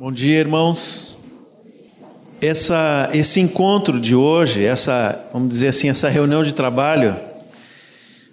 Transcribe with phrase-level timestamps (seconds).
[0.00, 1.18] Bom dia, irmãos.
[2.40, 7.14] Essa, esse encontro de hoje, essa, vamos dizer assim, essa reunião de trabalho,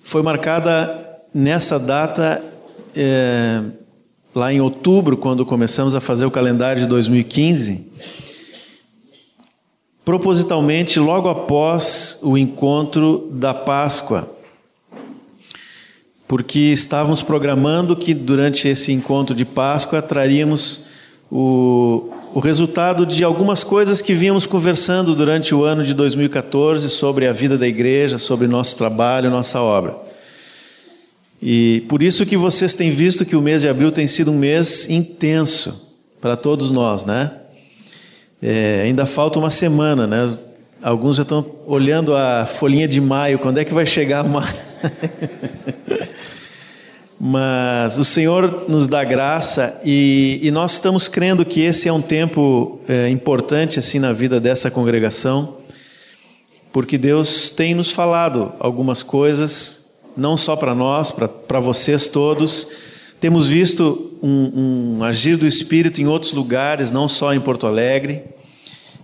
[0.02, 2.42] foi marcada nessa data,
[2.96, 3.64] é,
[4.34, 7.92] lá em outubro, quando começamos a fazer o calendário de 2015,
[10.06, 14.34] propositalmente logo após o encontro da Páscoa,
[16.30, 20.87] porque estávamos programando que durante esse encontro de Páscoa traríamos
[21.32, 27.28] o, o resultado de algumas coisas que vínhamos conversando durante o ano de 2014 sobre
[27.28, 29.96] a vida da igreja, sobre nosso trabalho, nossa obra.
[31.42, 34.38] E por isso que vocês têm visto que o mês de abril tem sido um
[34.38, 37.32] mês intenso para todos nós, né?
[38.42, 40.38] É, ainda falta uma semana, né?
[40.82, 44.48] Alguns já estão olhando a folhinha de maio, quando é que vai chegar maio?
[47.20, 52.02] Mas o Senhor nos dá graça e, e nós estamos crendo que esse é um
[52.02, 55.58] tempo é, importante assim na vida dessa congregação,
[56.72, 62.68] porque Deus tem nos falado algumas coisas, não só para nós, para vocês todos.
[63.20, 68.22] Temos visto um, um, agir do Espírito em outros lugares, não só em Porto Alegre,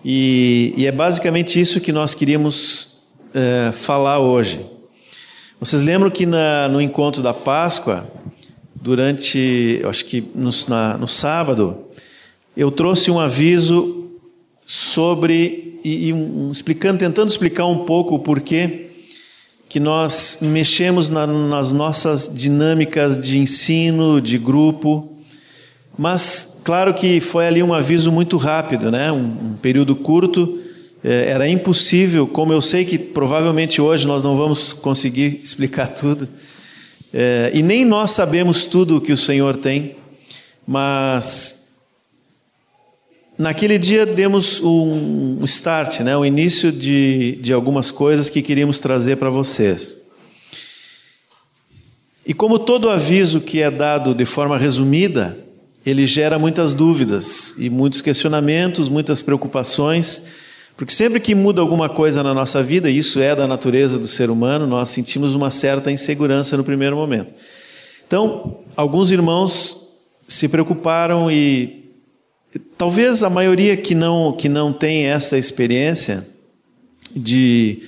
[0.05, 2.89] e, e é basicamente isso que nós queríamos
[3.33, 4.72] é, falar hoje.
[5.63, 8.05] Vocês lembram que na, no encontro da Páscoa,
[8.75, 11.85] durante, acho que no, na, no sábado,
[12.55, 14.09] eu trouxe um aviso
[14.65, 18.89] sobre e, e um, explicando, tentando explicar um pouco o porquê
[19.69, 25.13] que nós mexemos na, nas nossas dinâmicas de ensino, de grupo,
[25.97, 29.13] mas claro que foi ali um aviso muito rápido, né?
[29.13, 30.59] um, um período curto
[31.03, 36.29] era impossível, como eu sei que provavelmente hoje nós não vamos conseguir explicar tudo,
[37.11, 39.97] é, e nem nós sabemos tudo o que o Senhor tem,
[40.65, 41.67] mas
[43.37, 49.17] naquele dia demos um start, né, o início de, de algumas coisas que queríamos trazer
[49.17, 50.01] para vocês.
[52.25, 55.37] E como todo aviso que é dado de forma resumida,
[55.85, 60.23] ele gera muitas dúvidas e muitos questionamentos, muitas preocupações
[60.75, 64.07] porque sempre que muda alguma coisa na nossa vida, e isso é da natureza do
[64.07, 67.33] ser humano, nós sentimos uma certa insegurança no primeiro momento.
[68.07, 69.89] Então, alguns irmãos
[70.27, 71.91] se preocuparam e
[72.77, 76.27] talvez a maioria que não que não tem essa experiência
[77.15, 77.83] de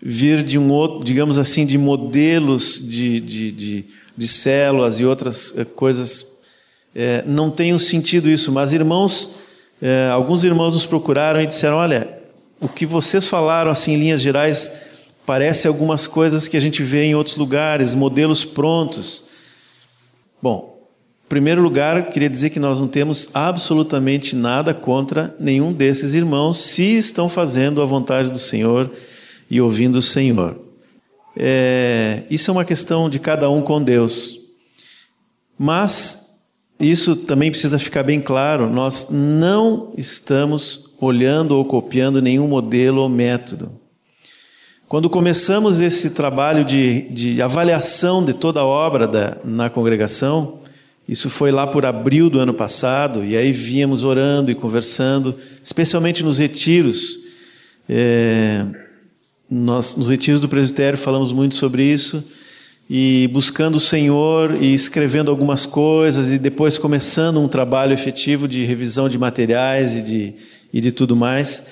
[0.00, 3.84] vir de um outro, digamos assim, de modelos de, de, de,
[4.16, 6.26] de células e outras eh, coisas,
[6.94, 8.52] é, não tenham sentido isso.
[8.52, 9.34] Mas irmãos,
[9.82, 12.17] é, alguns irmãos nos procuraram e disseram: olha,
[12.60, 14.72] o que vocês falaram, assim, em linhas gerais,
[15.24, 19.24] parece algumas coisas que a gente vê em outros lugares, modelos prontos.
[20.42, 20.78] Bom,
[21.24, 26.56] em primeiro lugar, queria dizer que nós não temos absolutamente nada contra nenhum desses irmãos,
[26.56, 28.90] se estão fazendo a vontade do Senhor
[29.50, 30.58] e ouvindo o Senhor.
[31.36, 34.40] É, isso é uma questão de cada um com Deus.
[35.58, 36.38] Mas,
[36.80, 43.08] isso também precisa ficar bem claro: nós não estamos olhando ou copiando nenhum modelo ou
[43.08, 43.70] método.
[44.88, 50.60] Quando começamos esse trabalho de, de avaliação de toda a obra da, na congregação,
[51.06, 56.22] isso foi lá por abril do ano passado, e aí víamos orando e conversando, especialmente
[56.22, 57.18] nos retiros.
[57.88, 58.64] É,
[59.50, 62.22] nós, nos retiros do presbitério falamos muito sobre isso,
[62.90, 68.64] e buscando o Senhor e escrevendo algumas coisas, e depois começando um trabalho efetivo de
[68.64, 70.34] revisão de materiais e de
[70.72, 71.66] e de tudo mais.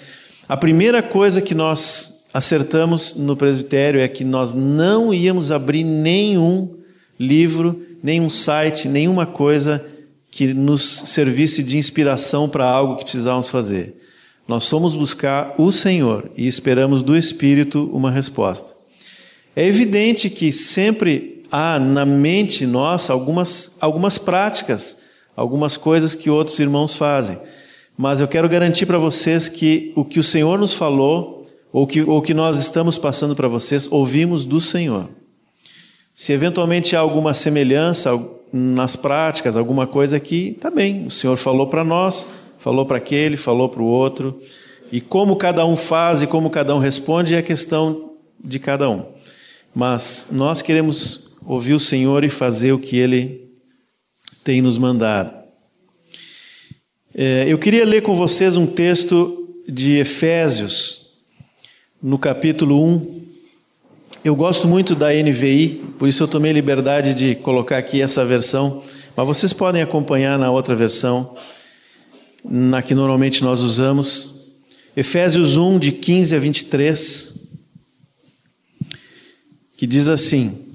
[0.48, 6.76] A primeira coisa que nós acertamos no presbitério é que nós não íamos abrir nenhum
[7.18, 9.84] livro, nenhum site, nenhuma coisa
[10.30, 13.96] que nos servisse de inspiração para algo que precisávamos fazer.
[14.46, 18.76] Nós fomos buscar o Senhor e esperamos do Espírito uma resposta.
[19.56, 24.98] É evidente que sempre há na mente nossa algumas, algumas práticas,
[25.34, 27.38] algumas coisas que outros irmãos fazem.
[27.96, 32.02] Mas eu quero garantir para vocês que o que o Senhor nos falou, ou que
[32.02, 35.08] o que nós estamos passando para vocês, ouvimos do Senhor.
[36.14, 38.10] Se eventualmente há alguma semelhança
[38.52, 41.06] nas práticas, alguma coisa aqui, tá bem.
[41.06, 42.28] O Senhor falou para nós,
[42.58, 44.40] falou para aquele, falou para o outro.
[44.90, 48.12] E como cada um faz e como cada um responde é questão
[48.42, 49.04] de cada um.
[49.74, 53.50] Mas nós queremos ouvir o Senhor e fazer o que Ele
[54.42, 55.45] tem nos mandado.
[57.18, 61.12] É, eu queria ler com vocês um texto de Efésios,
[62.02, 63.22] no capítulo 1.
[64.22, 68.82] Eu gosto muito da NVI, por isso eu tomei liberdade de colocar aqui essa versão,
[69.16, 71.34] mas vocês podem acompanhar na outra versão.
[72.44, 74.34] na que normalmente nós usamos.
[74.94, 77.48] Efésios 1, de 15 a 23,
[79.74, 80.65] que diz assim: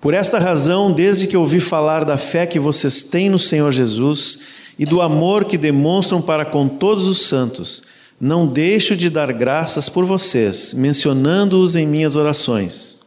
[0.00, 4.38] Por esta razão, desde que ouvi falar da fé que vocês têm no Senhor Jesus
[4.78, 7.82] e do amor que demonstram para com todos os santos,
[8.20, 12.98] não deixo de dar graças por vocês, mencionando-os em minhas orações.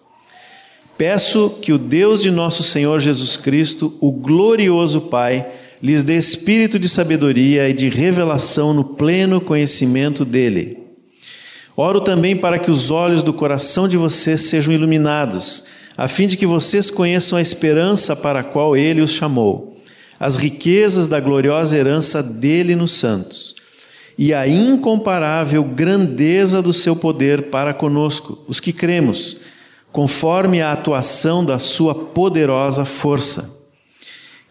[0.97, 5.47] Peço que o Deus de nosso Senhor Jesus Cristo, o glorioso Pai,
[5.81, 10.77] lhes dê espírito de sabedoria e de revelação no pleno conhecimento dele.
[11.75, 15.63] Oro também para que os olhos do coração de vocês sejam iluminados,
[16.00, 19.81] a fim de que vocês conheçam a esperança para a qual ele os chamou,
[20.18, 23.54] as riquezas da gloriosa herança dele nos santos,
[24.18, 29.36] e a incomparável grandeza do seu poder para conosco, os que cremos,
[29.92, 33.60] conforme a atuação da sua poderosa força.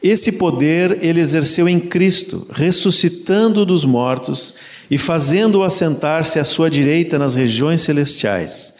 [0.02, 4.54] Esse poder ele exerceu em Cristo, ressuscitando dos mortos
[4.90, 8.74] e fazendo-o assentar-se à sua direita nas regiões celestiais,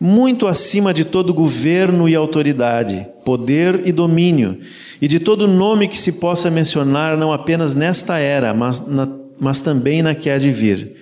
[0.00, 4.58] muito acima de todo governo e autoridade, poder e domínio,
[5.00, 9.08] e de todo nome que se possa mencionar, não apenas nesta era, mas, na,
[9.40, 10.96] mas também na que há de vir.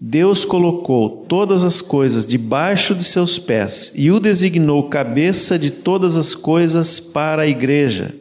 [0.00, 6.16] Deus colocou todas as coisas debaixo de seus pés e o designou cabeça de todas
[6.16, 8.14] as coisas para a igreja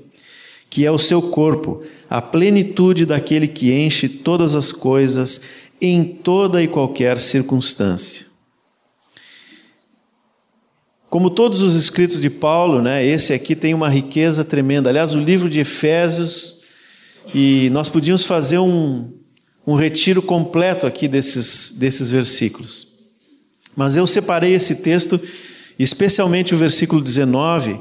[0.70, 5.42] que é o seu corpo, a plenitude daquele que enche todas as coisas
[5.82, 8.28] em toda e qualquer circunstância.
[11.10, 14.90] Como todos os escritos de Paulo, né, esse aqui tem uma riqueza tremenda.
[14.90, 16.60] Aliás, o livro de Efésios,
[17.34, 19.12] e nós podíamos fazer um,
[19.66, 22.90] um retiro completo aqui desses, desses versículos.
[23.76, 25.20] Mas eu separei esse texto,
[25.80, 27.80] especialmente o versículo 19,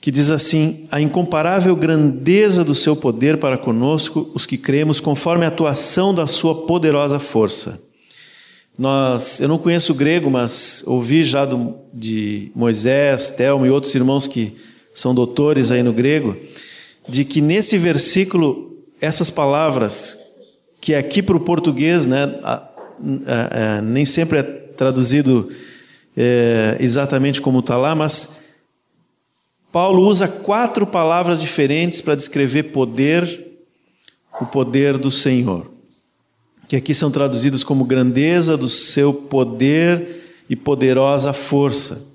[0.00, 5.44] que diz assim: A incomparável grandeza do seu poder para conosco, os que cremos, conforme
[5.44, 7.85] a atuação da sua poderosa força.
[8.78, 14.26] Nós, eu não conheço grego, mas ouvi já do, de Moisés, Telmo e outros irmãos
[14.26, 14.54] que
[14.94, 16.36] são doutores aí no grego,
[17.08, 20.18] de que nesse versículo, essas palavras,
[20.80, 22.68] que aqui para o português, né, a,
[23.26, 25.50] a, a, nem sempre é traduzido
[26.16, 28.40] é, exatamente como está lá, mas
[29.72, 33.58] Paulo usa quatro palavras diferentes para descrever poder,
[34.40, 35.70] o poder do Senhor,
[36.68, 42.06] que aqui são traduzidos como grandeza do seu poder e poderosa força.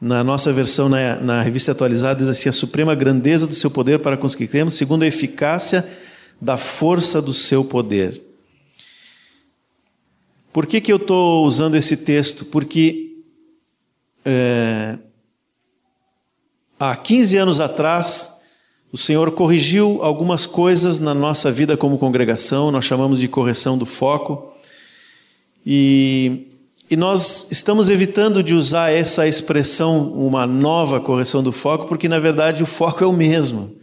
[0.00, 3.98] Na nossa versão, na, na revista atualizada, diz assim: a suprema grandeza do seu poder
[3.98, 5.88] para com os que cremos, segundo a eficácia
[6.40, 8.22] da força do seu poder.
[10.52, 12.44] Por que, que eu estou usando esse texto?
[12.46, 13.22] Porque
[14.24, 14.98] é,
[16.78, 18.35] Há 15 anos atrás,
[18.96, 23.84] o Senhor corrigiu algumas coisas na nossa vida como congregação, nós chamamos de correção do
[23.84, 24.54] foco.
[25.66, 26.46] E,
[26.90, 32.18] e nós estamos evitando de usar essa expressão, uma nova correção do foco, porque na
[32.18, 33.76] verdade o foco é o mesmo.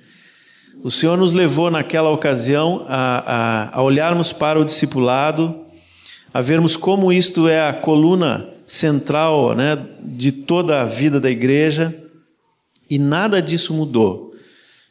[0.84, 5.56] O Senhor nos levou naquela ocasião a, a, a olharmos para o discipulado,
[6.34, 11.96] a vermos como isto é a coluna central né, de toda a vida da igreja
[12.90, 14.33] e nada disso mudou.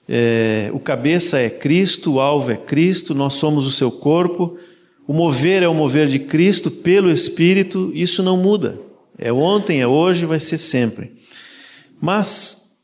[0.08, 4.58] É, o cabeça é Cristo, o alvo é Cristo, nós somos o seu corpo.
[5.06, 8.78] O mover é o mover de Cristo pelo Espírito, isso não muda.
[9.18, 11.12] É ontem, é hoje, vai ser sempre.
[12.00, 12.78] Mas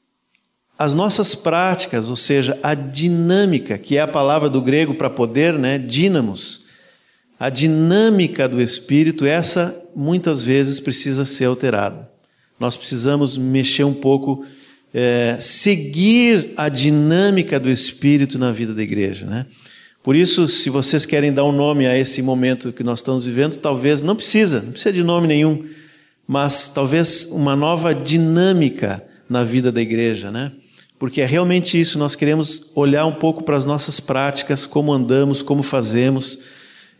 [0.79, 5.55] as nossas práticas, ou seja, a dinâmica, que é a palavra do grego para poder,
[5.55, 6.67] né, dínamos,
[7.39, 12.09] a dinâmica do Espírito, essa muitas vezes precisa ser alterada.
[12.61, 14.45] Nós precisamos mexer um pouco
[14.93, 19.27] é, seguir a dinâmica do Espírito na vida da igreja.
[19.27, 19.47] Né?
[20.03, 23.57] Por isso, se vocês querem dar um nome a esse momento que nós estamos vivendo,
[23.57, 25.65] talvez, não precisa, não precisa de nome nenhum,
[26.27, 30.53] mas talvez uma nova dinâmica na vida da igreja, né?
[30.99, 35.43] Porque é realmente isso, nós queremos olhar um pouco para as nossas práticas, como andamos,
[35.43, 36.41] como fazemos,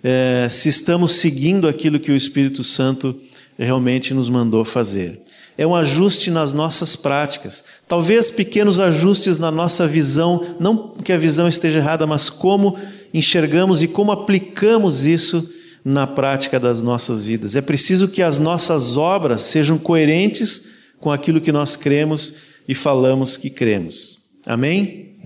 [0.05, 3.19] é, se estamos seguindo aquilo que o Espírito Santo
[3.59, 5.21] realmente nos mandou fazer
[5.59, 7.65] é um ajuste nas nossas práticas.
[7.89, 12.79] Talvez pequenos ajustes na nossa visão, não que a visão esteja errada, mas como
[13.13, 15.51] enxergamos e como aplicamos isso
[15.85, 17.57] na prática das nossas vidas.
[17.57, 20.69] É preciso que as nossas obras sejam coerentes
[21.01, 22.35] com aquilo que nós cremos
[22.69, 24.19] e falamos que cremos.
[24.47, 25.17] Amém?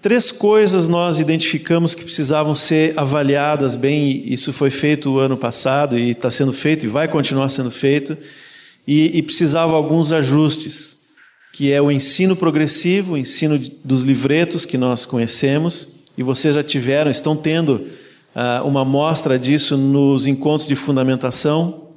[0.00, 5.98] Três coisas nós identificamos que precisavam ser avaliadas bem, isso foi feito o ano passado
[5.98, 8.16] e está sendo feito e vai continuar sendo feito
[8.86, 10.98] e, e precisava alguns ajustes,
[11.52, 16.62] que é o ensino progressivo, o ensino dos livretos que nós conhecemos, e vocês já
[16.62, 17.86] tiveram, estão tendo
[18.34, 21.88] uh, uma mostra disso nos encontros de fundamentação.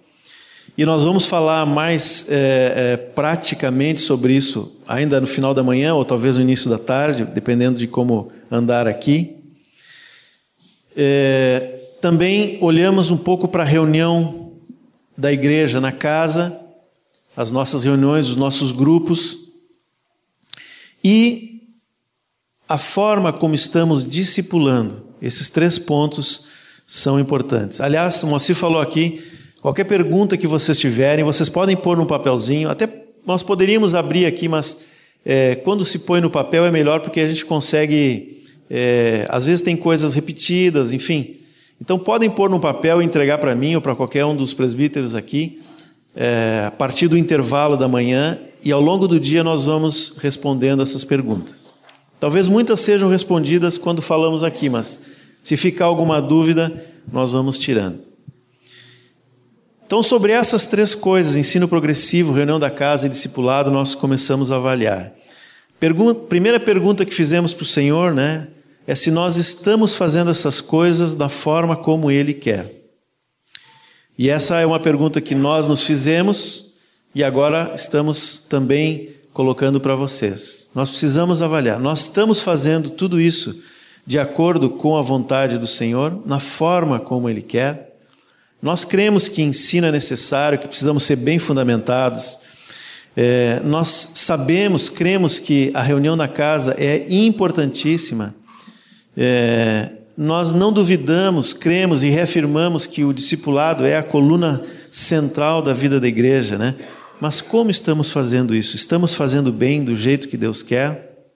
[0.77, 5.93] E nós vamos falar mais é, é, praticamente sobre isso ainda no final da manhã
[5.93, 9.35] ou talvez no início da tarde, dependendo de como andar aqui.
[10.95, 14.51] É, também olhamos um pouco para a reunião
[15.15, 16.59] da igreja na casa,
[17.35, 19.39] as nossas reuniões, os nossos grupos
[21.03, 21.61] e
[22.67, 25.03] a forma como estamos discipulando.
[25.21, 26.47] Esses três pontos
[26.85, 27.81] são importantes.
[27.81, 29.23] Aliás, o Moacir falou aqui
[29.63, 32.69] Qualquer pergunta que vocês tiverem, vocês podem pôr no papelzinho.
[32.69, 34.79] Até nós poderíamos abrir aqui, mas
[35.25, 38.43] é, quando se põe no papel é melhor porque a gente consegue.
[38.69, 41.37] É, às vezes tem coisas repetidas, enfim.
[41.81, 45.15] Então podem pôr no papel e entregar para mim ou para qualquer um dos presbíteros
[45.15, 45.61] aqui,
[46.15, 50.81] é, a partir do intervalo da manhã, e ao longo do dia nós vamos respondendo
[50.81, 51.73] essas perguntas.
[52.19, 54.99] Talvez muitas sejam respondidas quando falamos aqui, mas
[55.43, 57.99] se ficar alguma dúvida, nós vamos tirando.
[59.85, 64.55] Então, sobre essas três coisas, ensino progressivo, reunião da casa e discipulado, nós começamos a
[64.55, 65.13] avaliar.
[65.79, 68.47] Pergunta, primeira pergunta que fizemos para o Senhor, né,
[68.87, 72.82] é se nós estamos fazendo essas coisas da forma como Ele quer.
[74.17, 76.71] E essa é uma pergunta que nós nos fizemos
[77.15, 80.69] e agora estamos também colocando para vocês.
[80.75, 81.79] Nós precisamos avaliar.
[81.79, 83.61] Nós estamos fazendo tudo isso
[84.05, 87.95] de acordo com a vontade do Senhor, na forma como Ele quer.
[88.61, 92.37] Nós cremos que ensino é necessário, que precisamos ser bem fundamentados.
[93.17, 98.35] É, nós sabemos, cremos que a reunião na casa é importantíssima.
[99.17, 105.73] É, nós não duvidamos, cremos e reafirmamos que o discipulado é a coluna central da
[105.73, 106.75] vida da igreja, né?
[107.19, 108.75] Mas como estamos fazendo isso?
[108.75, 111.27] Estamos fazendo bem do jeito que Deus quer?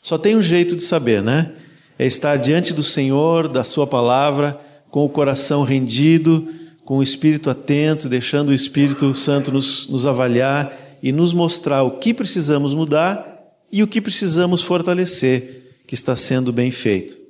[0.00, 1.52] Só tem um jeito de saber, né?
[1.98, 4.58] É estar diante do Senhor, da Sua palavra
[4.90, 6.48] com o coração rendido,
[6.84, 11.98] com o espírito atento, deixando o Espírito Santo nos, nos avaliar e nos mostrar o
[11.98, 13.26] que precisamos mudar
[13.70, 17.29] e o que precisamos fortalecer, que está sendo bem feito.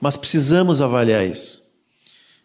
[0.00, 1.66] Mas precisamos avaliar isso.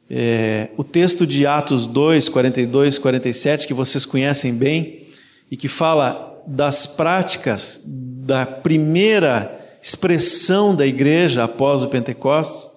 [0.10, 5.08] É, o texto de Atos 2, 42, 47, que vocês conhecem bem,
[5.50, 12.72] e que fala das práticas da primeira expressão da igreja após o Pentecostes,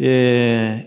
[0.00, 0.86] é,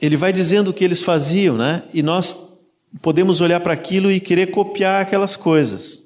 [0.00, 1.84] ele vai dizendo o que eles faziam, né?
[1.94, 2.58] E nós
[3.00, 6.01] podemos olhar para aquilo e querer copiar aquelas coisas.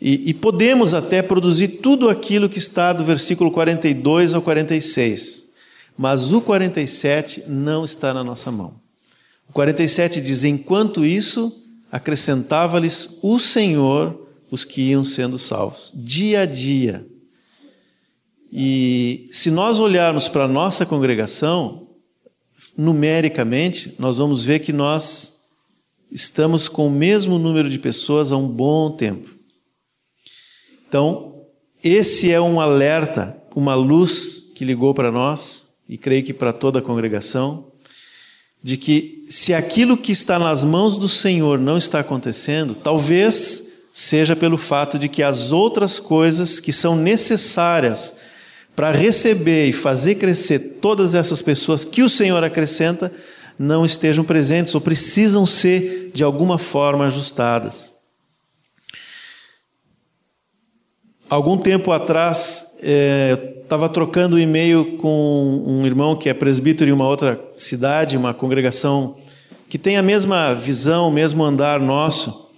[0.00, 5.46] E, e, podemos até produzir tudo aquilo que está do versículo 42 ao 46.
[5.96, 8.74] Mas o 47 não está na nossa mão.
[9.48, 16.46] O 47 diz: Enquanto isso, acrescentava-lhes o Senhor os que iam sendo salvos, dia a
[16.46, 17.06] dia.
[18.52, 21.88] E se nós olharmos para a nossa congregação,
[22.76, 25.40] numericamente, nós vamos ver que nós
[26.12, 29.35] estamos com o mesmo número de pessoas há um bom tempo.
[30.88, 31.42] Então,
[31.82, 36.78] esse é um alerta, uma luz que ligou para nós, e creio que para toda
[36.78, 37.66] a congregação,
[38.62, 44.36] de que se aquilo que está nas mãos do Senhor não está acontecendo, talvez seja
[44.36, 48.14] pelo fato de que as outras coisas que são necessárias
[48.74, 53.10] para receber e fazer crescer todas essas pessoas que o Senhor acrescenta,
[53.58, 57.95] não estejam presentes ou precisam ser de alguma forma ajustadas.
[61.28, 67.08] Algum tempo atrás, é, estava trocando e-mail com um irmão que é presbítero em uma
[67.08, 69.16] outra cidade, uma congregação
[69.68, 72.48] que tem a mesma visão, o mesmo andar nosso.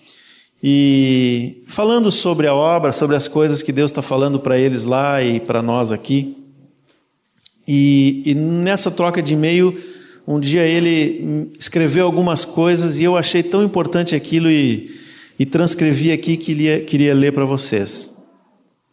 [0.62, 5.22] E falando sobre a obra, sobre as coisas que Deus está falando para eles lá
[5.22, 6.36] e para nós aqui.
[7.66, 9.82] E, e, nessa troca de e-mail,
[10.26, 14.94] um dia ele escreveu algumas coisas e eu achei tão importante aquilo e,
[15.38, 18.17] e transcrevi aqui que queria, queria ler para vocês.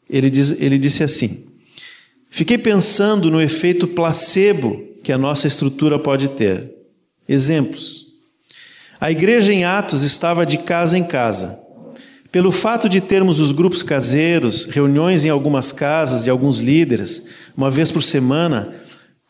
[0.09, 1.47] Ele, diz, ele disse assim:
[2.29, 6.71] Fiquei pensando no efeito placebo que a nossa estrutura pode ter.
[7.27, 8.05] Exemplos.
[8.99, 11.59] A igreja em Atos estava de casa em casa.
[12.31, 17.71] Pelo fato de termos os grupos caseiros, reuniões em algumas casas de alguns líderes, uma
[17.71, 18.75] vez por semana,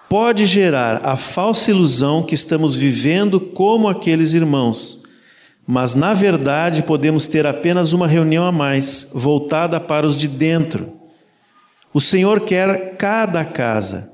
[0.09, 5.03] pode gerar a falsa ilusão que estamos vivendo como aqueles irmãos.
[5.67, 10.93] Mas, na verdade, podemos ter apenas uma reunião a mais, voltada para os de dentro.
[11.93, 14.11] O Senhor quer cada casa.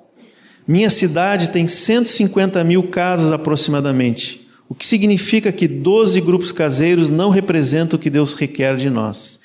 [0.68, 4.48] Minha cidade tem 150 mil casas aproximadamente.
[4.70, 9.42] O que significa que 12 grupos caseiros não representam o que Deus requer de nós.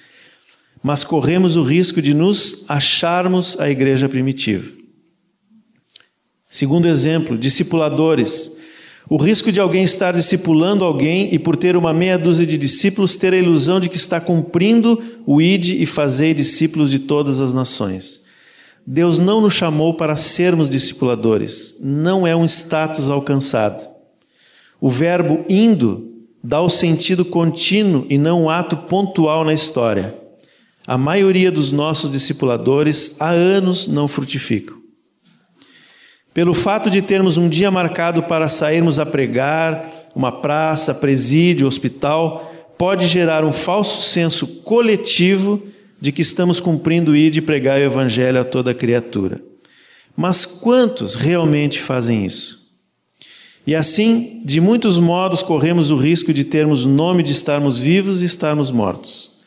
[0.83, 4.71] mas corremos o risco de nos acharmos a igreja primitiva.
[6.49, 8.56] Segundo exemplo, discipuladores.
[9.09, 13.17] O risco de alguém estar discipulando alguém e, por ter uma meia dúzia de discípulos,
[13.17, 17.55] ter a ilusão de que está cumprindo o ide e fazer discípulos de todas as
[17.55, 18.23] nações.
[18.85, 23.89] Deus não nos chamou para sermos discipuladores, não é um status alcançado.
[24.81, 30.15] O verbo indo dá o sentido contínuo e não um ato pontual na história.
[30.87, 34.86] A maioria dos nossos discipuladores há anos não frutificam.
[36.37, 42.52] Pelo fato de termos um dia marcado para sairmos a pregar, uma praça, presídio, hospital,
[42.76, 45.62] pode gerar um falso senso coletivo
[45.99, 49.40] de que estamos cumprindo ir de pregar o evangelho a toda criatura.
[50.14, 52.66] Mas quantos realmente fazem isso?
[53.66, 58.21] E assim, de muitos modos, corremos o risco de termos o nome de estarmos vivos
[58.21, 59.38] e estarmos mortos.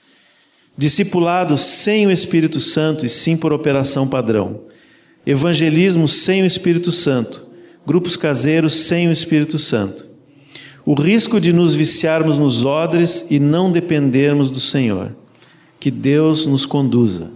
[0.75, 4.67] Discipulados sem o Espírito Santo e sim por operação padrão.
[5.26, 7.48] Evangelismo sem o Espírito Santo.
[7.86, 10.08] Grupos caseiros sem o Espírito Santo.
[10.86, 15.16] O risco de nos viciarmos nos odres e não dependermos do Senhor.
[15.80, 17.32] Que Deus nos conduza.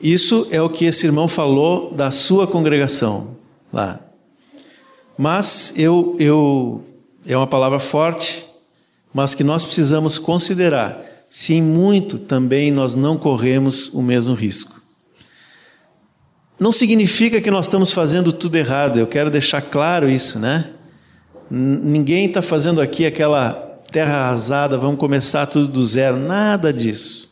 [0.00, 3.36] Isso é o que esse irmão falou da sua congregação
[3.72, 4.00] lá.
[5.16, 6.84] Mas eu, eu
[7.26, 8.46] é uma palavra forte,
[9.12, 14.77] mas que nós precisamos considerar se em muito também nós não corremos o mesmo risco.
[16.58, 20.70] Não significa que nós estamos fazendo tudo errado, eu quero deixar claro isso, né?
[21.50, 23.52] Ninguém está fazendo aqui aquela
[23.90, 27.28] terra arrasada, vamos começar tudo do zero, nada disso.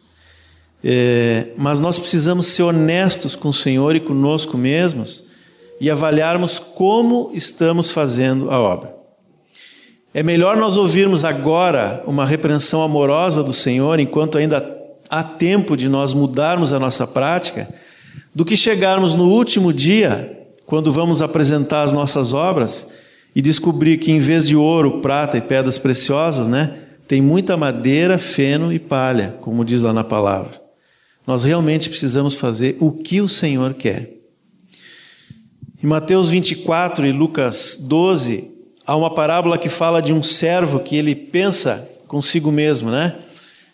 [0.83, 5.25] É, mas nós precisamos ser honestos com o Senhor e conosco mesmos
[5.81, 8.95] e avaliarmos como estamos fazendo a obra.
[10.15, 14.77] É melhor nós ouvirmos agora uma repreensão amorosa do Senhor, enquanto ainda
[15.11, 17.69] há tempo de nós mudarmos a nossa prática,
[18.37, 22.87] do que chegarmos no último dia, quando vamos apresentar as nossas obras
[23.35, 28.19] e descobrir que em vez de ouro, prata e pedras preciosas, né, tem muita madeira,
[28.19, 30.61] feno e palha, como diz lá na palavra.
[31.27, 34.19] Nós realmente precisamos fazer o que o Senhor quer.
[35.83, 38.51] Em Mateus 24 e Lucas 12,
[38.87, 43.17] há uma parábola que fala de um servo que ele pensa consigo mesmo, né?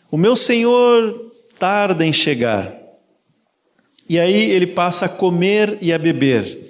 [0.09, 2.82] O meu senhor tarda em chegar.
[4.13, 6.63] E aí ele passa a comer e a beber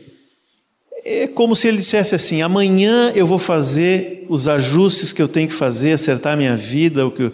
[1.05, 5.49] é como se ele dissesse assim: amanhã eu vou fazer os ajustes que eu tenho
[5.49, 7.33] que fazer, acertar a minha vida, o que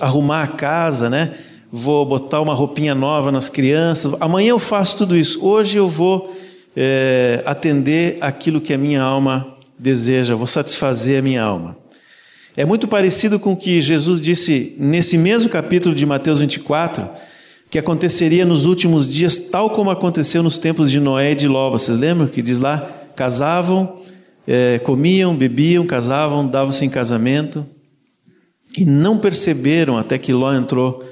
[0.00, 1.34] arrumar a casa, né?
[1.72, 4.16] Vou botar uma roupinha nova nas crianças.
[4.18, 5.46] Amanhã eu faço tudo isso.
[5.46, 6.36] Hoje eu vou
[6.76, 11.76] é, atender aquilo que a minha alma deseja, vou satisfazer a minha alma.
[12.56, 17.08] É muito parecido com o que Jesus disse nesse mesmo capítulo de Mateus 24
[17.70, 21.70] que aconteceria nos últimos dias, tal como aconteceu nos tempos de Noé e de Ló.
[21.70, 22.90] Vocês lembram que diz lá?
[23.14, 24.00] Casavam,
[24.46, 27.64] é, comiam, bebiam, casavam, davam-se em casamento
[28.76, 31.04] e não perceberam até que Ló entrou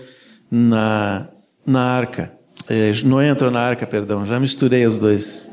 [0.51, 1.29] na,
[1.65, 2.33] na arca.
[2.69, 5.49] É, Noé entrou na arca, perdão, já misturei os dois.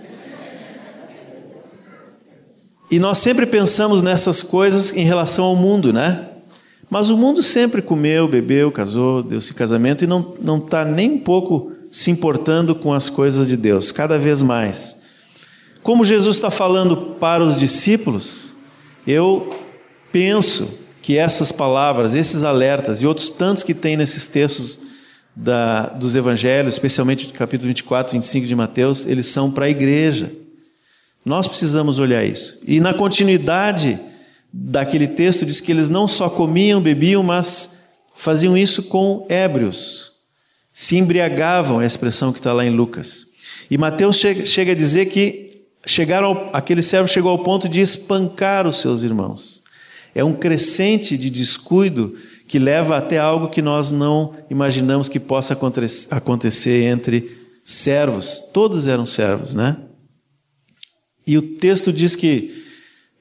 [2.89, 6.29] E nós sempre pensamos nessas coisas em relação ao mundo, né?
[6.89, 11.71] Mas o mundo sempre comeu, bebeu, casou, deu-se casamento e não está nem um pouco
[11.91, 15.01] se importando com as coisas de Deus, cada vez mais.
[15.81, 18.55] Como Jesus está falando para os discípulos,
[19.05, 19.55] eu
[20.11, 24.79] penso que essas palavras, esses alertas e outros tantos que tem nesses textos
[25.35, 30.31] da, dos evangelhos, especialmente do capítulo 24, 25 de Mateus, eles são para a igreja.
[31.23, 32.59] Nós precisamos olhar isso.
[32.65, 33.99] E na continuidade
[34.57, 37.83] daquele texto diz que eles não só comiam, bebiam, mas
[38.15, 40.13] faziam isso com ébrios.
[40.71, 43.27] Se embriagavam, é a expressão que está lá em Lucas.
[43.69, 48.79] E Mateus chega, a dizer que chegaram aquele servo chegou ao ponto de espancar os
[48.79, 49.61] seus irmãos.
[50.13, 52.15] É um crescente de descuido
[52.47, 55.57] que leva até algo que nós não imaginamos que possa
[56.11, 58.41] acontecer entre servos.
[58.53, 59.77] Todos eram servos, né?
[61.27, 62.63] E o texto diz que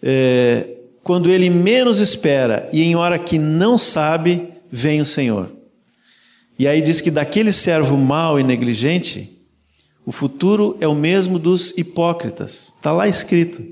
[0.00, 5.52] é, quando ele menos espera e em hora que não sabe, vem o Senhor.
[6.58, 9.38] E aí diz que daquele servo mau e negligente,
[10.06, 12.72] o futuro é o mesmo dos hipócritas.
[12.74, 13.62] Está lá escrito.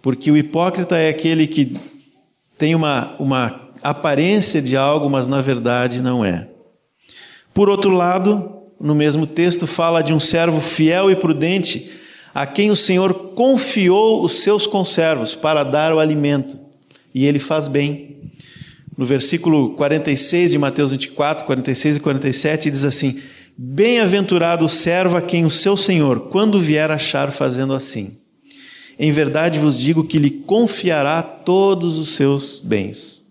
[0.00, 1.76] Porque o hipócrita é aquele que
[2.56, 6.48] tem uma, uma aparência de algo, mas na verdade não é.
[7.52, 11.97] Por outro lado, no mesmo texto, fala de um servo fiel e prudente
[12.38, 16.56] a quem o Senhor confiou os seus conservos para dar o alimento,
[17.12, 18.16] e ele faz bem.
[18.96, 23.20] no versículo 46 de Mateus 24, 46 e 47, diz assim:
[23.56, 28.16] Bem-aventurado o servo a quem o seu senhor, quando vier achar fazendo assim.
[28.96, 33.26] Em verdade vos digo que lhe confiará todos os seus bens.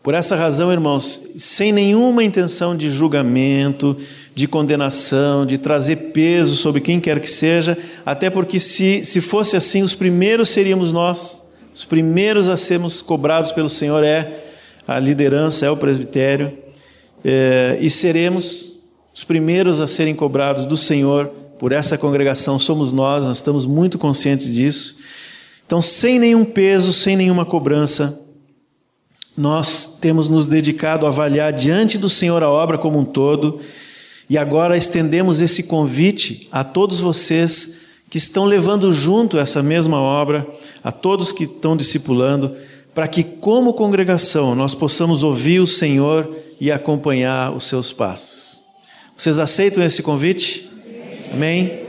[0.00, 3.96] Por essa razão, irmãos, sem nenhuma intenção de julgamento,
[4.38, 7.76] de condenação, de trazer peso sobre quem quer que seja,
[8.10, 13.52] até porque se, se fosse assim, os primeiros seríamos nós, os primeiros a sermos cobrados
[13.52, 14.46] pelo Senhor é
[14.86, 16.56] a liderança, é o presbitério,
[17.22, 18.78] é, e seremos
[19.14, 21.26] os primeiros a serem cobrados do Senhor
[21.58, 24.96] por essa congregação somos nós, nós estamos muito conscientes disso.
[25.66, 28.24] Então, sem nenhum peso, sem nenhuma cobrança,
[29.36, 33.60] nós temos nos dedicado a avaliar diante do Senhor a obra como um todo,
[34.30, 40.46] e agora estendemos esse convite a todos vocês que estão levando junto essa mesma obra,
[40.82, 42.56] a todos que estão discipulando,
[42.94, 48.64] para que, como congregação, nós possamos ouvir o Senhor e acompanhar os seus passos.
[49.16, 50.68] Vocês aceitam esse convite?
[51.32, 51.86] Amém?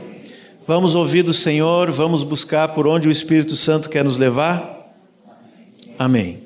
[0.66, 4.94] Vamos ouvir do Senhor, vamos buscar por onde o Espírito Santo quer nos levar?
[5.98, 6.44] Amém.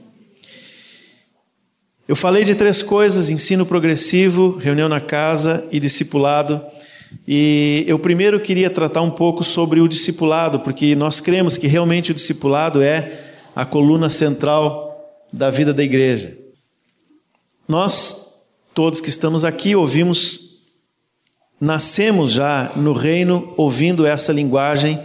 [2.06, 6.60] Eu falei de três coisas: ensino progressivo, reunião na casa e discipulado.
[7.27, 12.11] E eu primeiro queria tratar um pouco sobre o discipulado, porque nós cremos que realmente
[12.11, 16.37] o discipulado é a coluna central da vida da igreja.
[17.66, 18.42] Nós,
[18.74, 20.44] todos que estamos aqui, ouvimos
[21.61, 25.00] nascemos já no reino ouvindo essa linguagem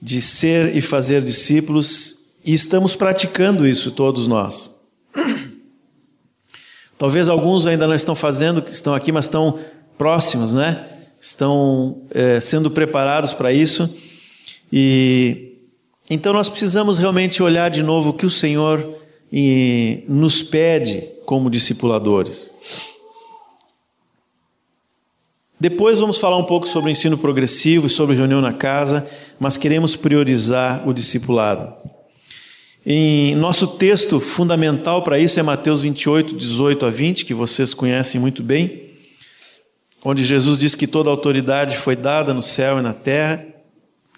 [0.00, 4.74] de ser e fazer discípulos e estamos praticando isso todos nós.
[6.98, 9.58] Talvez alguns ainda não estão fazendo, que estão aqui, mas estão
[9.98, 10.86] próximos, né?
[11.22, 13.96] Estão é, sendo preparados para isso.
[14.72, 15.52] E
[16.10, 18.96] então nós precisamos realmente olhar de novo o que o Senhor
[19.32, 22.52] e, nos pede como discipuladores.
[25.60, 29.08] Depois vamos falar um pouco sobre o ensino progressivo e sobre reunião na casa,
[29.38, 31.72] mas queremos priorizar o discipulado.
[32.84, 38.20] Em nosso texto fundamental para isso é Mateus 28, 18 a 20, que vocês conhecem
[38.20, 38.81] muito bem,
[40.04, 43.46] onde Jesus diz que toda autoridade foi dada no céu e na terra,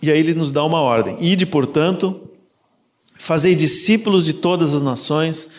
[0.02, 2.30] e aí ele nos dá uma ordem: ide, portanto,
[3.16, 5.50] fazei discípulos de todas as nações,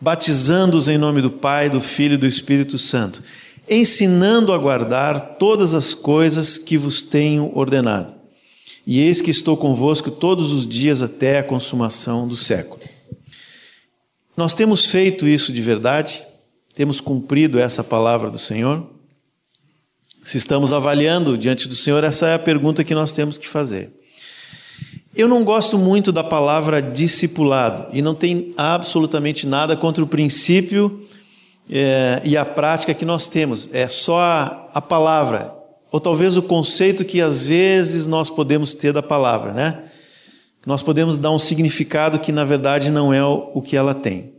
[0.00, 3.22] batizando-os em nome do Pai, do Filho e do Espírito Santo
[3.68, 8.14] ensinando a guardar todas as coisas que vos tenho ordenado.
[8.86, 12.80] E eis que estou convosco todos os dias até a consumação do século.
[14.36, 16.22] Nós temos feito isso de verdade?
[16.74, 18.90] Temos cumprido essa palavra do Senhor?
[20.22, 23.92] Se estamos avaliando diante do Senhor, essa é a pergunta que nós temos que fazer.
[25.16, 31.06] Eu não gosto muito da palavra discipulado e não tem absolutamente nada contra o princípio
[31.68, 33.68] é, e a prática que nós temos.
[33.72, 35.52] É só a, a palavra,
[35.90, 39.82] ou talvez o conceito que às vezes nós podemos ter da palavra, né?
[40.64, 44.32] Nós podemos dar um significado que na verdade não é o, o que ela tem.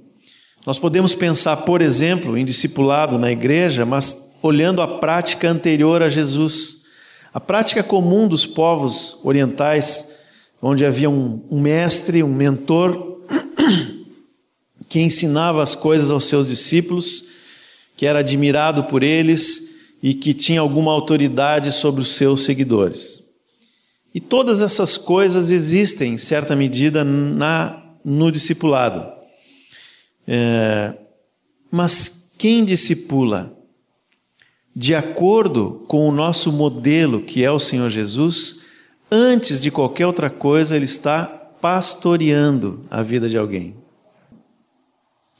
[0.65, 6.09] Nós podemos pensar, por exemplo, em discipulado na igreja, mas olhando a prática anterior a
[6.09, 6.83] Jesus.
[7.33, 10.09] A prática comum dos povos orientais,
[10.61, 13.21] onde havia um, um mestre, um mentor,
[14.89, 17.23] que ensinava as coisas aos seus discípulos,
[17.95, 19.71] que era admirado por eles
[20.03, 23.23] e que tinha alguma autoridade sobre os seus seguidores.
[24.13, 29.11] E todas essas coisas existem, em certa medida, na, no discipulado.
[30.27, 30.93] É,
[31.71, 33.62] mas quem discipula?
[34.75, 38.61] De acordo com o nosso modelo, que é o Senhor Jesus,
[39.11, 41.25] antes de qualquer outra coisa, ele está
[41.61, 43.75] pastoreando a vida de alguém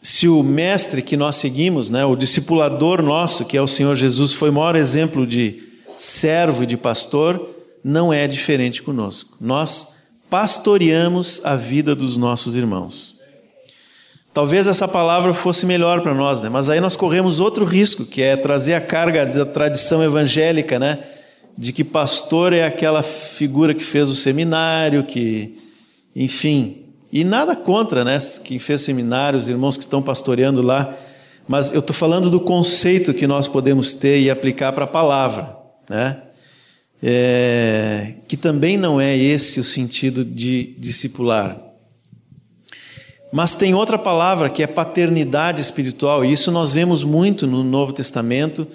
[0.04, 4.34] se o mestre que nós seguimos, né, o discipulador nosso, que é o Senhor Jesus,
[4.34, 5.64] foi o maior exemplo de
[5.96, 7.50] servo e de pastor,
[7.82, 9.38] não é diferente conosco.
[9.40, 9.94] Nós
[10.30, 13.13] pastoreamos a vida dos nossos irmãos.
[14.34, 16.50] Talvez essa palavra fosse melhor para nós, né?
[16.50, 21.00] mas aí nós corremos outro risco, que é trazer a carga da tradição evangélica, né?
[21.58, 25.56] de que pastor é aquela figura que fez o seminário, que,
[26.16, 28.18] enfim, e nada contra, né?
[28.44, 30.96] Quem fez seminário, os irmãos que estão pastoreando lá.
[31.48, 35.56] Mas eu estou falando do conceito que nós podemos ter e aplicar para a palavra,
[35.88, 36.24] né?
[37.04, 41.73] É, que também não é esse o sentido de discipular.
[43.34, 47.92] Mas tem outra palavra que é paternidade espiritual, e isso nós vemos muito no Novo
[47.92, 48.68] Testamento.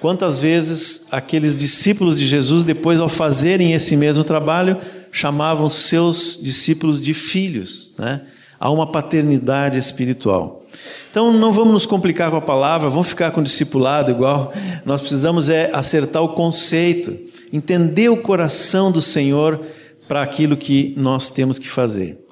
[0.00, 4.78] Quantas vezes aqueles discípulos de Jesus, depois ao fazerem esse mesmo trabalho,
[5.12, 8.22] chamavam seus discípulos de filhos, né?
[8.58, 10.64] Há uma paternidade espiritual.
[11.10, 14.50] Então não vamos nos complicar com a palavra, vamos ficar com o discipulado igual.
[14.86, 17.14] Nós precisamos é acertar o conceito,
[17.52, 19.60] entender o coração do Senhor
[20.08, 22.25] para aquilo que nós temos que fazer.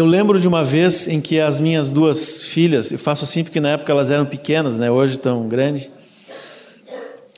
[0.00, 3.60] Eu lembro de uma vez em que as minhas duas filhas, eu faço assim porque
[3.60, 4.90] na época elas eram pequenas, né?
[4.90, 5.90] Hoje estão grandes.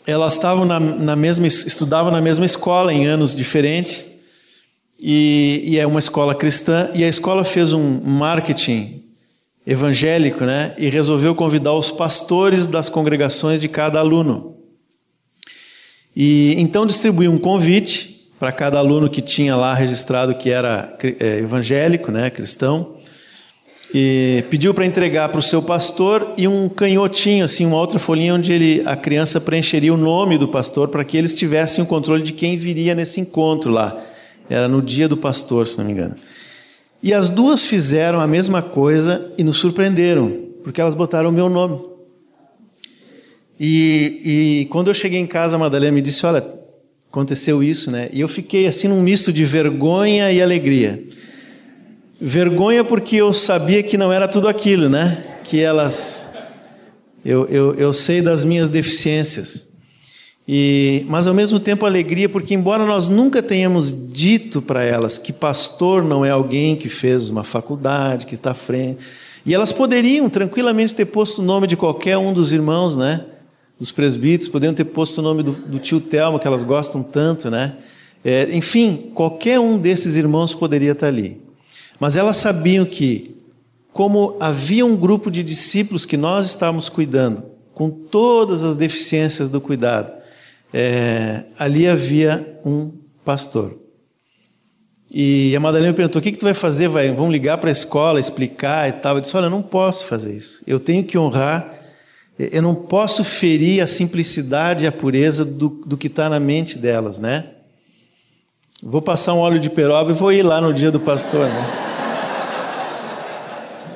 [0.06, 4.12] Elas estavam na, na mesma, estudavam na mesma escola em anos diferentes
[5.00, 9.06] e, e é uma escola cristã e a escola fez um marketing
[9.66, 10.72] evangélico, né?
[10.78, 14.54] E resolveu convidar os pastores das congregações de cada aluno.
[16.14, 18.11] E então distribuiu um convite
[18.42, 22.96] para cada aluno que tinha lá registrado que era é, evangélico, né, cristão,
[23.94, 28.34] e pediu para entregar para o seu pastor e um canhotinho, assim, uma outra folhinha
[28.34, 32.20] onde ele, a criança preencheria o nome do pastor para que eles tivessem o controle
[32.20, 34.02] de quem viria nesse encontro lá.
[34.50, 36.16] Era no dia do pastor, se não me engano.
[37.00, 41.48] E as duas fizeram a mesma coisa e nos surpreenderam, porque elas botaram o meu
[41.48, 41.80] nome.
[43.60, 46.60] E, e quando eu cheguei em casa, a Madalena me disse: Olha,
[47.12, 48.08] aconteceu isso, né?
[48.10, 51.04] E eu fiquei assim num misto de vergonha e alegria.
[52.18, 55.22] Vergonha porque eu sabia que não era tudo aquilo, né?
[55.44, 56.30] Que elas.
[57.22, 59.68] Eu, eu, eu sei das minhas deficiências.
[60.48, 65.32] E, mas ao mesmo tempo alegria, porque embora nós nunca tenhamos dito para elas que
[65.32, 69.04] pastor não é alguém que fez uma faculdade, que está à frente,
[69.44, 73.26] e elas poderiam tranquilamente ter posto o nome de qualquer um dos irmãos, né?
[73.82, 77.50] Dos presbíteros, poderiam ter posto o nome do, do tio Telmo, que elas gostam tanto,
[77.50, 77.78] né?
[78.24, 81.42] É, enfim, qualquer um desses irmãos poderia estar ali.
[81.98, 83.34] Mas elas sabiam que,
[83.92, 87.42] como havia um grupo de discípulos que nós estávamos cuidando,
[87.74, 90.12] com todas as deficiências do cuidado,
[90.72, 92.92] é, ali havia um
[93.24, 93.76] pastor.
[95.10, 96.86] E a Madalena perguntou: o que, que tu vai fazer?
[96.86, 99.16] Vai, vamos ligar para a escola, explicar e tal.
[99.16, 100.62] Eu disse: olha, eu não posso fazer isso.
[100.68, 101.81] Eu tenho que honrar,
[102.38, 106.78] eu não posso ferir a simplicidade e a pureza do, do que está na mente
[106.78, 107.46] delas, né?
[108.82, 111.92] Vou passar um óleo de peroba e vou ir lá no dia do pastor, né?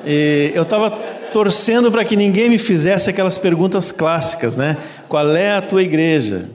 [0.05, 0.89] E eu estava
[1.33, 4.77] torcendo para que ninguém me fizesse aquelas perguntas clássicas, né?
[5.09, 6.49] Qual é a tua igreja?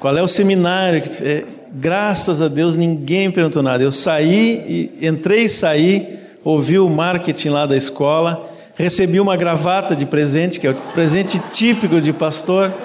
[0.00, 1.02] Qual é o seminário?
[1.20, 3.82] É, graças a Deus ninguém perguntou nada.
[3.82, 9.96] Eu saí, e, entrei e saí, ouvi o marketing lá da escola, recebi uma gravata
[9.96, 12.72] de presente, que é o presente típico de pastor.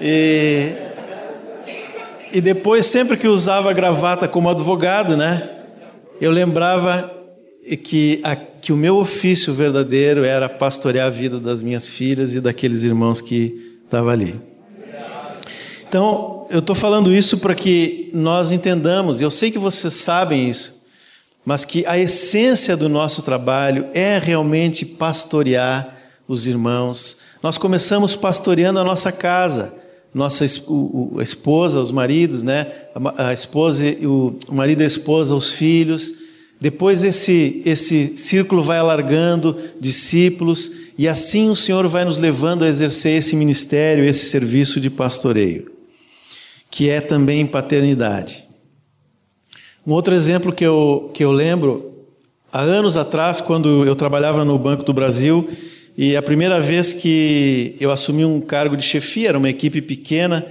[0.00, 0.72] e,
[2.32, 5.48] e depois, sempre que usava a gravata como advogado, né?
[6.20, 7.08] Eu lembrava
[7.84, 12.40] que, a, que o meu ofício verdadeiro era pastorear a vida das minhas filhas e
[12.40, 14.40] daqueles irmãos que estavam ali.
[15.88, 20.81] Então, eu estou falando isso para que nós entendamos, eu sei que vocês sabem isso,
[21.44, 25.96] mas que a essência do nosso trabalho é realmente pastorear
[26.28, 27.18] os irmãos.
[27.42, 29.74] Nós começamos pastoreando a nossa casa,
[30.14, 32.70] nossa a esposa, os maridos, né?
[33.16, 36.12] A esposa, o marido a esposa, os filhos.
[36.60, 42.68] Depois esse, esse círculo vai alargando, discípulos, e assim o Senhor vai nos levando a
[42.68, 45.72] exercer esse ministério, esse serviço de pastoreio,
[46.70, 48.51] que é também paternidade.
[49.84, 51.92] Um outro exemplo que eu, que eu lembro,
[52.52, 55.48] há anos atrás, quando eu trabalhava no Banco do Brasil,
[55.98, 60.46] e a primeira vez que eu assumi um cargo de chefia, era uma equipe pequena,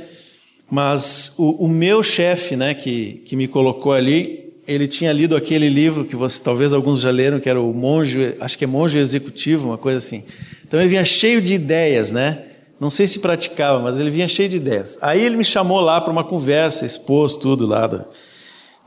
[0.70, 5.70] mas o, o meu chefe, né, que, que me colocou ali, ele tinha lido aquele
[5.70, 8.98] livro que você, talvez alguns já leram, que era o Monge, acho que é Monge
[8.98, 10.24] Executivo, uma coisa assim.
[10.68, 12.44] Então ele vinha cheio de ideias, né?
[12.80, 14.98] Não sei se praticava, mas ele vinha cheio de ideias.
[15.02, 17.88] Aí ele me chamou lá para uma conversa, expôs tudo lá.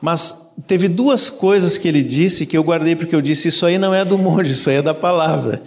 [0.04, 3.78] Mas teve duas coisas que ele disse que eu guardei porque eu disse: Isso aí
[3.78, 5.62] não é do monge, isso aí é da palavra.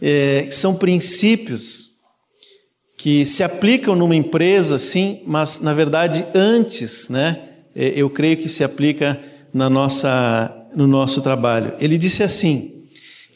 [0.00, 1.90] É, são princípios
[2.96, 7.38] que se aplicam numa empresa, sim, mas na verdade antes, né?
[7.76, 9.20] É, eu creio que se aplica
[9.52, 11.74] na nossa, no nosso trabalho.
[11.78, 12.86] Ele disse assim: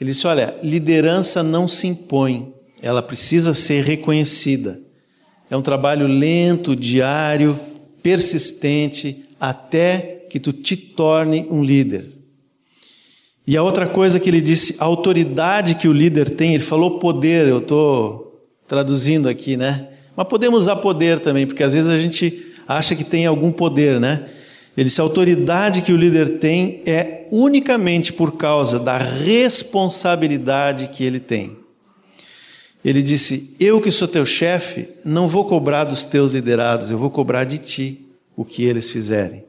[0.01, 4.81] ele disse, olha, liderança não se impõe, ela precisa ser reconhecida.
[5.51, 7.61] É um trabalho lento, diário,
[8.03, 12.07] persistente, até que tu te torne um líder.
[13.47, 16.99] E a outra coisa que ele disse, a autoridade que o líder tem, ele falou
[16.99, 19.89] poder, eu estou traduzindo aqui, né?
[20.17, 24.01] Mas podemos usar poder também, porque às vezes a gente acha que tem algum poder,
[24.01, 24.27] né?
[24.75, 31.05] Ele disse: a autoridade que o líder tem é unicamente por causa da responsabilidade que
[31.05, 31.55] ele tem.
[32.83, 37.11] Ele disse: Eu que sou teu chefe, não vou cobrar dos teus liderados, eu vou
[37.11, 38.04] cobrar de ti
[38.37, 39.45] o que eles fizerem.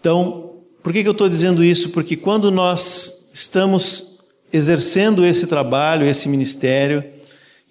[0.00, 1.88] Então, Por que, que eu estou dizendo isso?
[1.88, 4.18] Porque quando nós estamos
[4.52, 7.02] exercendo esse trabalho, esse ministério,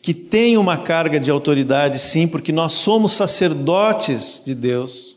[0.01, 5.15] que tem uma carga de autoridade, sim, porque nós somos sacerdotes de Deus,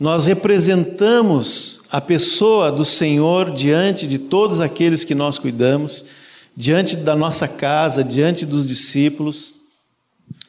[0.00, 6.06] nós representamos a pessoa do Senhor diante de todos aqueles que nós cuidamos,
[6.56, 9.52] diante da nossa casa, diante dos discípulos.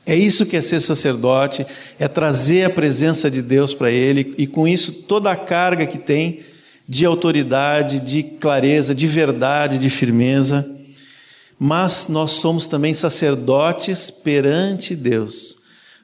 [0.09, 1.65] É isso que é ser sacerdote,
[1.99, 5.97] é trazer a presença de Deus para ele e com isso toda a carga que
[5.97, 6.41] tem
[6.87, 10.79] de autoridade, de clareza, de verdade, de firmeza
[11.59, 15.57] mas nós somos também sacerdotes perante Deus.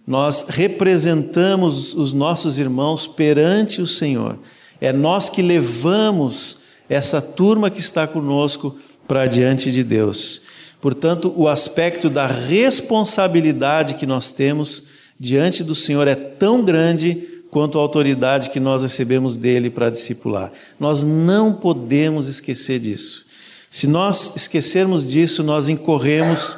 [0.05, 4.37] Nós representamos os nossos irmãos perante o Senhor.
[4.81, 6.57] É nós que levamos
[6.89, 10.41] essa turma que está conosco para diante de Deus.
[10.85, 14.83] Portanto, o aspecto da responsabilidade que nós temos
[15.19, 20.51] diante do Senhor é tão grande quanto a autoridade que nós recebemos dele para discipular.
[20.79, 23.25] Nós não podemos esquecer disso.
[23.67, 26.55] Se nós esquecermos disso, nós incorremos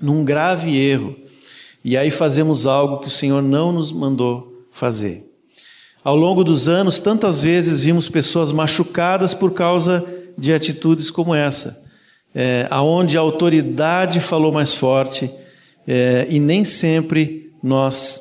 [0.00, 1.16] num grave erro
[1.84, 5.28] e aí fazemos algo que o Senhor não nos mandou fazer.
[6.04, 10.06] Ao longo dos anos, tantas vezes vimos pessoas machucadas por causa
[10.38, 11.84] de atitudes como essa,
[12.38, 15.30] é, aonde a autoridade falou mais forte
[15.88, 18.20] é, e nem sempre nós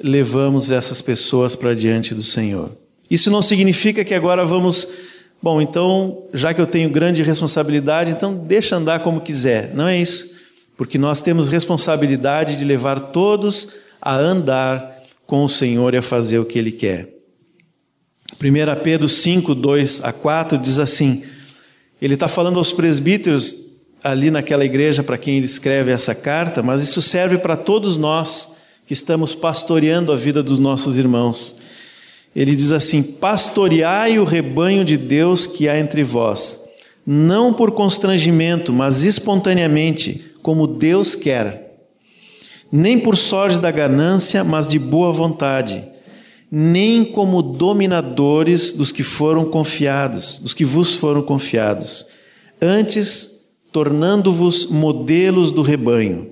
[0.00, 2.70] levamos essas pessoas para diante do Senhor.
[3.10, 4.88] Isso não significa que agora vamos
[5.42, 9.72] Bom, então, já que eu tenho grande responsabilidade, então deixa andar como quiser.
[9.74, 10.34] Não é isso.
[10.76, 13.68] Porque nós temos responsabilidade de levar todos
[14.00, 17.10] a andar com o Senhor e a fazer o que Ele quer.
[18.42, 21.22] 1 Pedro 5, 2 a 4 diz assim:
[22.00, 23.66] ele está falando aos presbíteros
[24.02, 28.56] ali naquela igreja para quem ele escreve essa carta, mas isso serve para todos nós
[28.86, 31.56] que estamos pastoreando a vida dos nossos irmãos.
[32.34, 36.64] Ele diz assim: Pastoreai o rebanho de Deus que há entre vós,
[37.06, 41.64] não por constrangimento, mas espontaneamente, como Deus quer.
[42.70, 45.84] Nem por sorte da ganância, mas de boa vontade,
[46.50, 52.06] nem como dominadores dos que foram confiados, dos que vos foram confiados,
[52.60, 56.30] antes tornando-vos modelos do rebanho.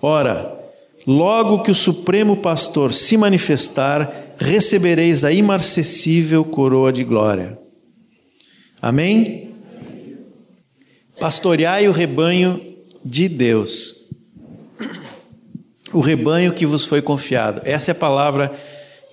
[0.00, 0.58] Ora,
[1.06, 7.58] logo que o Supremo Pastor se manifestar, recebereis a imarcessível coroa de glória.
[8.80, 9.50] Amém?
[11.18, 12.60] Pastoreai o rebanho
[13.04, 14.08] de Deus,
[15.92, 17.62] o rebanho que vos foi confiado.
[17.64, 18.52] Essa é a palavra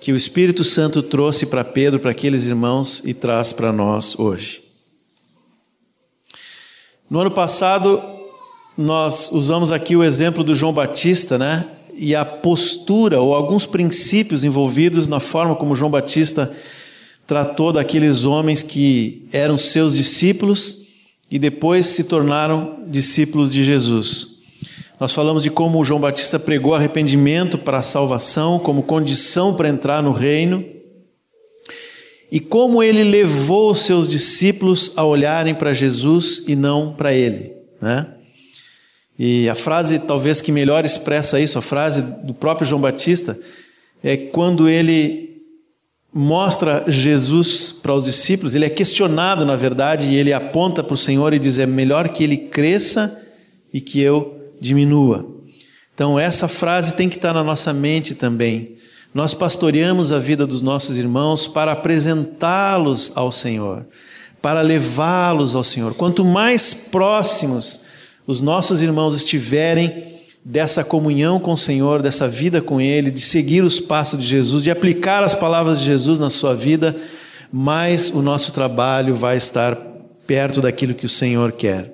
[0.02, 4.60] que o Espírito Santo trouxe para Pedro, para aqueles irmãos, e traz para nós hoje.
[7.08, 8.02] No ano passado,
[8.76, 11.68] nós usamos aqui o exemplo do João Batista, né?
[11.94, 16.52] e a postura ou alguns princípios envolvidos na forma como João Batista
[17.24, 20.82] tratou daqueles homens que eram seus discípulos
[21.30, 24.31] e depois se tornaram discípulos de Jesus.
[25.02, 30.00] Nós falamos de como João Batista pregou arrependimento para a salvação como condição para entrar
[30.00, 30.64] no reino
[32.30, 37.52] e como ele levou os seus discípulos a olharem para Jesus e não para ele,
[37.80, 38.10] né?
[39.18, 43.36] E a frase talvez que melhor expressa isso, a frase do próprio João Batista,
[44.04, 45.42] é quando ele
[46.14, 50.96] mostra Jesus para os discípulos, ele é questionado, na verdade, e ele aponta para o
[50.96, 53.20] Senhor e diz: é melhor que ele cresça
[53.74, 55.26] e que eu diminua.
[55.92, 58.76] Então, essa frase tem que estar na nossa mente também.
[59.12, 63.84] Nós pastoreamos a vida dos nossos irmãos para apresentá-los ao Senhor,
[64.40, 65.94] para levá-los ao Senhor.
[65.94, 67.80] Quanto mais próximos
[68.24, 70.12] os nossos irmãos estiverem
[70.44, 74.62] dessa comunhão com o Senhor, dessa vida com Ele, de seguir os passos de Jesus,
[74.62, 76.96] de aplicar as palavras de Jesus na sua vida,
[77.52, 79.76] mais o nosso trabalho vai estar
[80.26, 81.92] perto daquilo que o Senhor quer.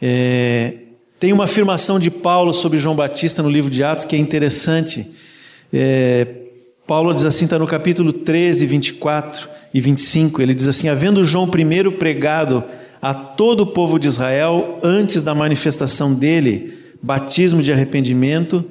[0.00, 0.87] É,
[1.18, 5.10] tem uma afirmação de Paulo sobre João Batista no livro de Atos que é interessante.
[5.72, 6.26] É,
[6.86, 11.48] Paulo diz assim, está no capítulo 13, 24 e 25, ele diz assim: Havendo João
[11.48, 12.64] primeiro pregado
[13.02, 18.64] a todo o povo de Israel antes da manifestação dele, batismo de arrependimento,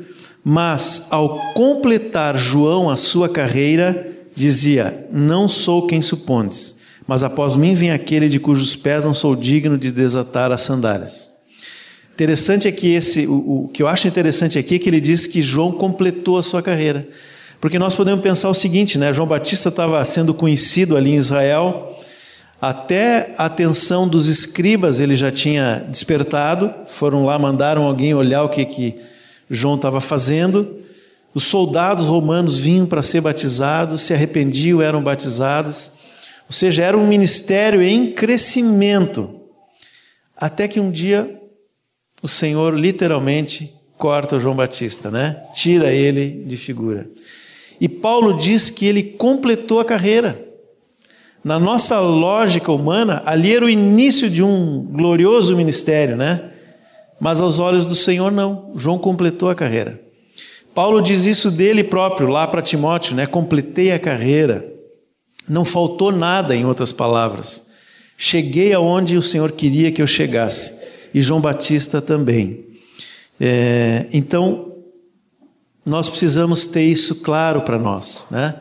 [0.44, 7.76] mas ao completar João a sua carreira, dizia: Não sou quem supondes, mas após mim
[7.76, 11.37] vem aquele de cujos pés não sou digno de desatar as sandálias.
[12.18, 15.28] Interessante é que esse, o, o que eu acho interessante aqui é que ele diz
[15.28, 17.08] que João completou a sua carreira.
[17.62, 19.14] Porque nós podemos pensar o seguinte, né?
[19.14, 21.96] João Batista estava sendo conhecido ali em Israel,
[22.60, 28.50] até a atenção dos escribas ele já tinha despertado, foram lá, mandaram alguém olhar o
[28.50, 28.96] que, que
[29.48, 30.76] João estava fazendo.
[31.36, 35.92] Os soldados romanos vinham para ser batizados, se arrependiam, eram batizados.
[36.50, 39.40] Ou seja, era um ministério em crescimento.
[40.36, 41.37] Até que um dia
[42.22, 45.44] o Senhor literalmente corta o João Batista, né?
[45.54, 47.10] Tira ele de figura.
[47.80, 50.44] E Paulo diz que ele completou a carreira.
[51.44, 56.52] Na nossa lógica humana, ali era o início de um glorioso ministério, né?
[57.20, 58.72] Mas aos olhos do Senhor, não.
[58.76, 60.02] João completou a carreira.
[60.74, 63.26] Paulo diz isso dele próprio, lá para Timóteo, né?
[63.26, 64.66] Completei a carreira.
[65.48, 67.68] Não faltou nada, em outras palavras.
[68.18, 70.77] Cheguei aonde o Senhor queria que eu chegasse.
[71.14, 72.66] E João Batista também.
[73.40, 74.74] É, então,
[75.86, 78.56] nós precisamos ter isso claro para nós, né?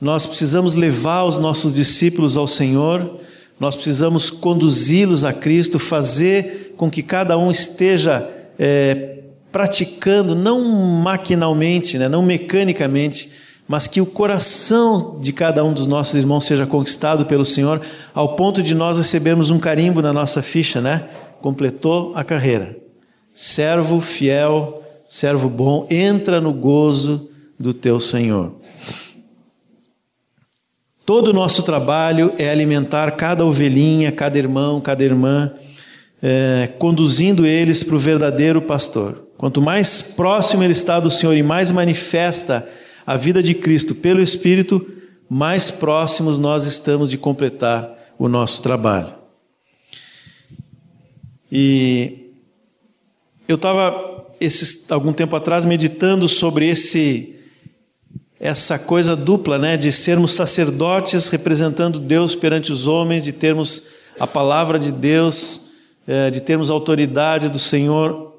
[0.00, 3.18] Nós precisamos levar os nossos discípulos ao Senhor,
[3.58, 8.26] nós precisamos conduzi-los a Cristo, fazer com que cada um esteja
[8.58, 9.18] é,
[9.52, 10.62] praticando, não
[11.02, 13.30] maquinalmente, né, não mecanicamente,
[13.68, 17.80] mas que o coração de cada um dos nossos irmãos seja conquistado pelo Senhor,
[18.14, 21.04] ao ponto de nós recebermos um carimbo na nossa ficha, né?
[21.40, 22.76] Completou a carreira.
[23.34, 28.54] Servo fiel, servo bom, entra no gozo do teu Senhor.
[31.04, 35.52] Todo o nosso trabalho é alimentar cada ovelhinha, cada irmão, cada irmã,
[36.22, 39.26] é, conduzindo eles para o verdadeiro pastor.
[39.36, 42.68] Quanto mais próximo ele está do Senhor e mais manifesta
[43.06, 44.86] a vida de Cristo pelo Espírito,
[45.28, 49.19] mais próximos nós estamos de completar o nosso trabalho.
[51.50, 52.30] E
[53.48, 54.26] eu estava
[54.90, 57.36] algum tempo atrás meditando sobre esse
[58.38, 63.82] essa coisa dupla, né, de sermos sacerdotes representando Deus perante os homens, de termos
[64.18, 65.72] a palavra de Deus,
[66.06, 68.32] é, de termos a autoridade do Senhor,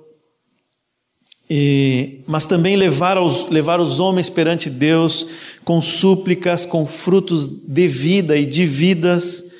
[1.47, 5.27] e, mas também levar, aos, levar os homens perante Deus
[5.63, 9.51] com súplicas, com frutos de vida e de vidas.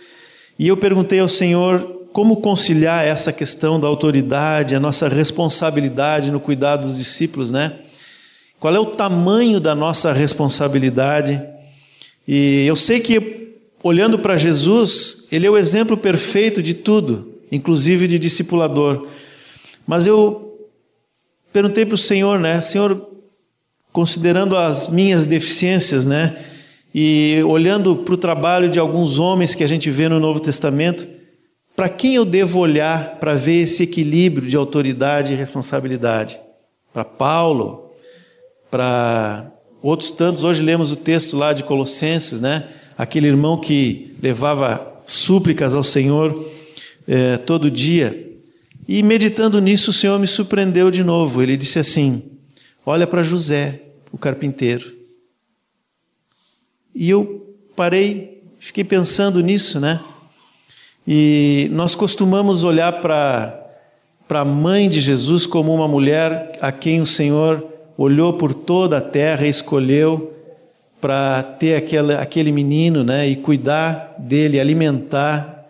[0.58, 6.39] E eu perguntei ao Senhor como conciliar essa questão da autoridade, a nossa responsabilidade no
[6.39, 7.80] cuidado dos discípulos, né?
[8.59, 11.41] Qual é o tamanho da nossa responsabilidade?
[12.28, 18.07] E eu sei que, olhando para Jesus, ele é o exemplo perfeito de tudo, inclusive
[18.07, 19.07] de discipulador.
[19.88, 20.70] Mas eu
[21.51, 22.62] perguntei para o Senhor, né?
[22.62, 23.09] Senhor,
[23.91, 26.38] considerando as minhas deficiências, né?
[26.93, 31.07] E olhando para o trabalho de alguns homens que a gente vê no Novo Testamento,
[31.82, 36.40] para quem eu devo olhar para ver esse equilíbrio de autoridade e responsabilidade?
[36.94, 37.92] Para Paulo?
[38.70, 39.52] para
[39.82, 40.44] outros tantos.
[40.44, 42.70] Hoje lemos o texto lá de Colossenses, né?
[42.96, 46.52] Aquele irmão que levava súplicas ao Senhor
[47.08, 48.32] é, todo dia.
[48.88, 51.42] E meditando nisso, o Senhor me surpreendeu de novo.
[51.42, 52.30] Ele disse assim:
[52.86, 54.94] Olha para José, o carpinteiro.
[56.94, 60.00] E eu parei, fiquei pensando nisso, né?
[61.08, 63.66] E nós costumamos olhar para
[64.30, 67.66] a mãe de Jesus como uma mulher a quem o Senhor
[67.97, 70.34] olhou por toda a terra e escolheu
[70.99, 75.66] para ter aquele, aquele menino né, e cuidar dele, alimentar.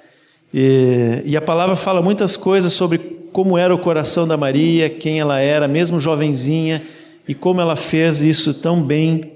[0.54, 2.98] E, e a palavra fala muitas coisas sobre
[3.32, 6.84] como era o coração da Maria, quem ela era, mesmo jovenzinha,
[7.26, 9.32] e como ela fez isso tão bem.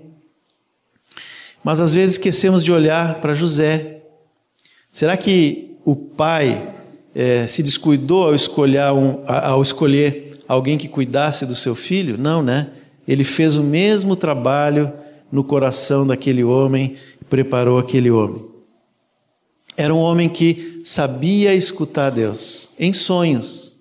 [1.63, 4.01] Mas às vezes esquecemos de olhar para José.
[4.91, 6.73] Será que o pai
[7.13, 12.17] é, se descuidou ao escolher, um, ao escolher alguém que cuidasse do seu filho?
[12.17, 12.71] Não, né?
[13.07, 14.91] Ele fez o mesmo trabalho
[15.31, 16.95] no coração daquele homem,
[17.29, 18.43] preparou aquele homem.
[19.77, 23.79] Era um homem que sabia escutar Deus em sonhos,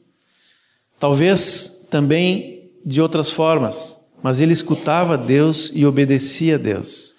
[0.98, 7.14] talvez também de outras formas, mas ele escutava Deus e obedecia a Deus.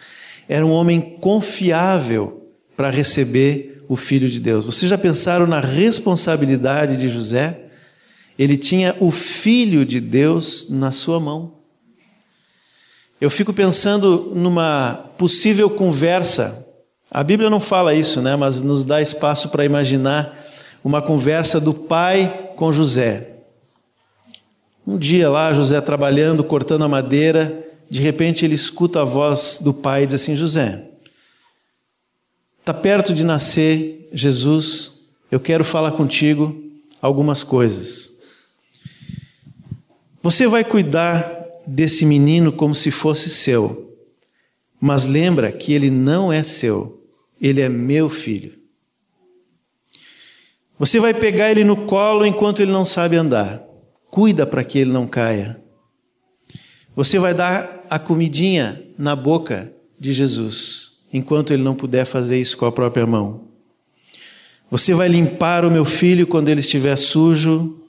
[0.48, 4.66] Era um homem confiável para receber o Filho de Deus.
[4.66, 7.62] Vocês já pensaram na responsabilidade de José?
[8.38, 11.54] Ele tinha o Filho de Deus na sua mão.
[13.20, 16.68] Eu fico pensando numa possível conversa.
[17.10, 18.36] A Bíblia não fala isso, né?
[18.36, 20.38] Mas nos dá espaço para imaginar
[20.84, 23.36] uma conversa do pai com José.
[24.86, 29.74] Um dia lá, José trabalhando, cortando a madeira, de repente ele escuta a voz do
[29.74, 30.84] pai e diz assim: José,
[32.66, 34.94] está perto de nascer Jesus,
[35.30, 36.64] eu quero falar contigo
[37.00, 38.12] algumas coisas.
[40.24, 43.96] Você vai cuidar desse menino como se fosse seu.
[44.82, 47.06] Mas lembra que ele não é seu,
[47.40, 48.58] ele é meu filho.
[50.80, 53.64] Você vai pegar ele no colo enquanto ele não sabe andar.
[54.10, 55.62] Cuida para que ele não caia.
[56.96, 62.58] Você vai dar a comidinha na boca de Jesus, enquanto ele não puder fazer isso
[62.58, 63.46] com a própria mão.
[64.70, 67.80] Você vai limpar o meu filho quando ele estiver sujo.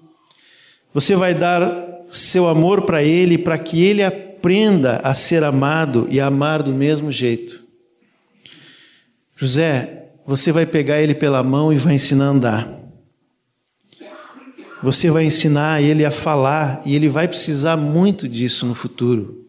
[0.95, 6.21] Você vai dar seu amor para ele, para que ele aprenda a ser amado e
[6.21, 7.65] a amar do mesmo jeito.
[9.35, 12.81] José, você vai pegar ele pela mão e vai ensinar a andar.
[14.85, 19.46] Você vai ensinar ele a falar e ele vai precisar muito disso no futuro.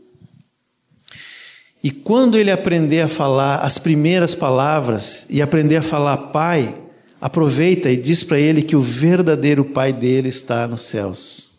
[1.84, 6.76] E quando ele aprender a falar as primeiras palavras e aprender a falar pai,
[7.22, 11.52] aproveita e diz para ele que o verdadeiro pai dele está nos céus.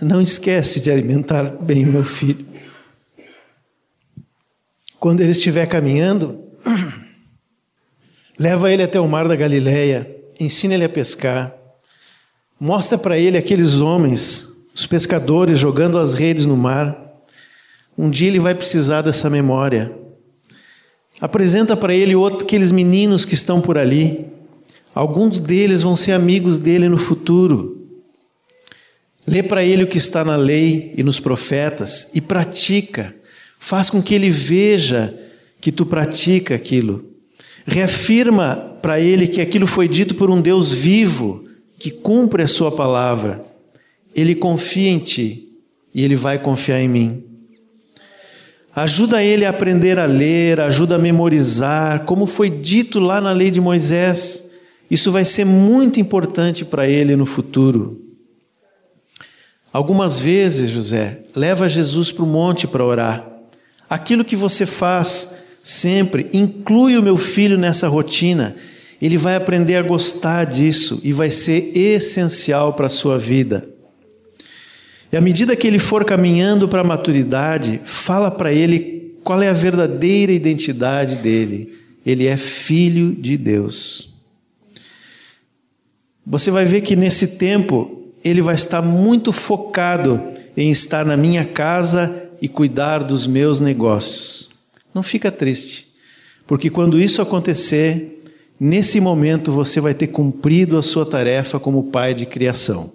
[0.00, 2.46] Não esquece de alimentar bem o meu filho.
[4.98, 6.42] Quando ele estiver caminhando,
[8.38, 11.54] leva ele até o mar da Galileia, ensina ele a pescar,
[12.58, 17.03] mostra para ele aqueles homens, os pescadores jogando as redes no mar.
[17.96, 19.92] Um dia ele vai precisar dessa memória.
[21.20, 24.26] Apresenta para ele outro, aqueles meninos que estão por ali.
[24.94, 27.86] Alguns deles vão ser amigos dele no futuro.
[29.26, 33.14] Lê para ele o que está na lei e nos profetas e pratica.
[33.58, 35.14] Faz com que ele veja
[35.60, 37.04] que tu pratica aquilo.
[37.64, 41.46] Reafirma para ele que aquilo foi dito por um Deus vivo,
[41.78, 43.42] que cumpre a sua palavra.
[44.14, 45.48] Ele confia em ti
[45.94, 47.33] e ele vai confiar em mim.
[48.74, 53.50] Ajuda ele a aprender a ler, ajuda a memorizar, como foi dito lá na lei
[53.50, 54.50] de Moisés.
[54.90, 58.00] Isso vai ser muito importante para ele no futuro.
[59.72, 63.28] Algumas vezes, José, leva Jesus para o monte para orar.
[63.88, 68.56] Aquilo que você faz sempre, inclui o meu filho nessa rotina.
[69.00, 73.68] Ele vai aprender a gostar disso e vai ser essencial para a sua vida.
[75.12, 79.48] E à medida que ele for caminhando para a maturidade, fala para ele qual é
[79.48, 81.72] a verdadeira identidade dele.
[82.04, 84.12] Ele é filho de Deus.
[86.26, 90.22] Você vai ver que nesse tempo ele vai estar muito focado
[90.56, 94.50] em estar na minha casa e cuidar dos meus negócios.
[94.94, 95.88] Não fica triste,
[96.46, 98.22] porque quando isso acontecer,
[98.58, 102.92] nesse momento você vai ter cumprido a sua tarefa como pai de criação.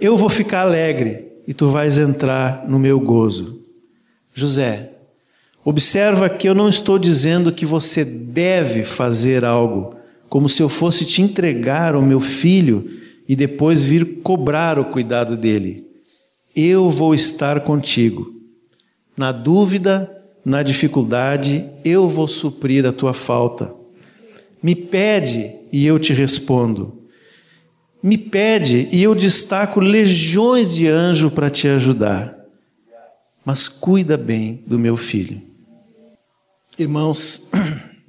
[0.00, 3.60] Eu vou ficar alegre e tu vais entrar no meu gozo.
[4.32, 4.92] José,
[5.64, 9.96] observa que eu não estou dizendo que você deve fazer algo,
[10.28, 12.88] como se eu fosse te entregar o meu filho
[13.28, 15.84] e depois vir cobrar o cuidado dele.
[16.54, 18.32] Eu vou estar contigo.
[19.16, 20.08] Na dúvida,
[20.44, 23.74] na dificuldade, eu vou suprir a tua falta.
[24.62, 26.97] Me pede e eu te respondo.
[28.02, 32.36] Me pede e eu destaco legiões de anjos para te ajudar.
[33.44, 35.42] Mas cuida bem do meu filho.
[36.78, 37.48] Irmãos,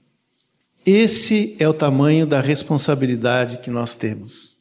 [0.85, 4.57] esse é o tamanho da responsabilidade que nós temos.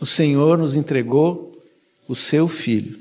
[0.00, 1.52] O Senhor nos entregou
[2.08, 2.98] o seu filho.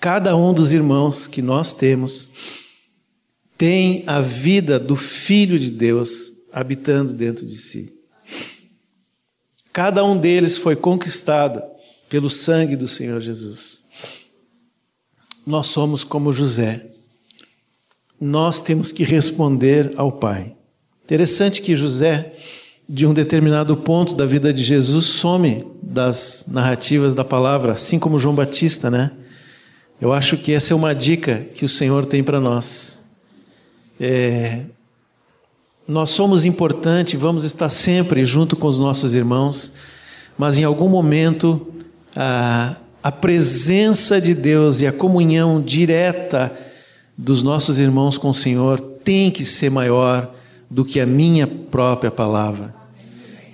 [0.00, 2.30] Cada um dos irmãos que nós temos
[3.56, 7.97] tem a vida do Filho de Deus habitando dentro de si.
[9.78, 11.62] Cada um deles foi conquistado
[12.08, 13.78] pelo sangue do Senhor Jesus.
[15.46, 16.86] Nós somos como José.
[18.20, 20.52] Nós temos que responder ao Pai.
[21.04, 22.32] Interessante que José,
[22.88, 28.18] de um determinado ponto da vida de Jesus, some das narrativas da palavra, assim como
[28.18, 29.12] João Batista, né?
[30.00, 33.06] Eu acho que essa é uma dica que o Senhor tem para nós.
[34.00, 34.64] É,
[35.88, 39.72] nós somos importantes, vamos estar sempre junto com os nossos irmãos,
[40.36, 41.66] mas em algum momento
[42.14, 46.54] a, a presença de Deus e a comunhão direta
[47.16, 50.34] dos nossos irmãos com o Senhor tem que ser maior
[50.70, 52.74] do que a minha própria palavra.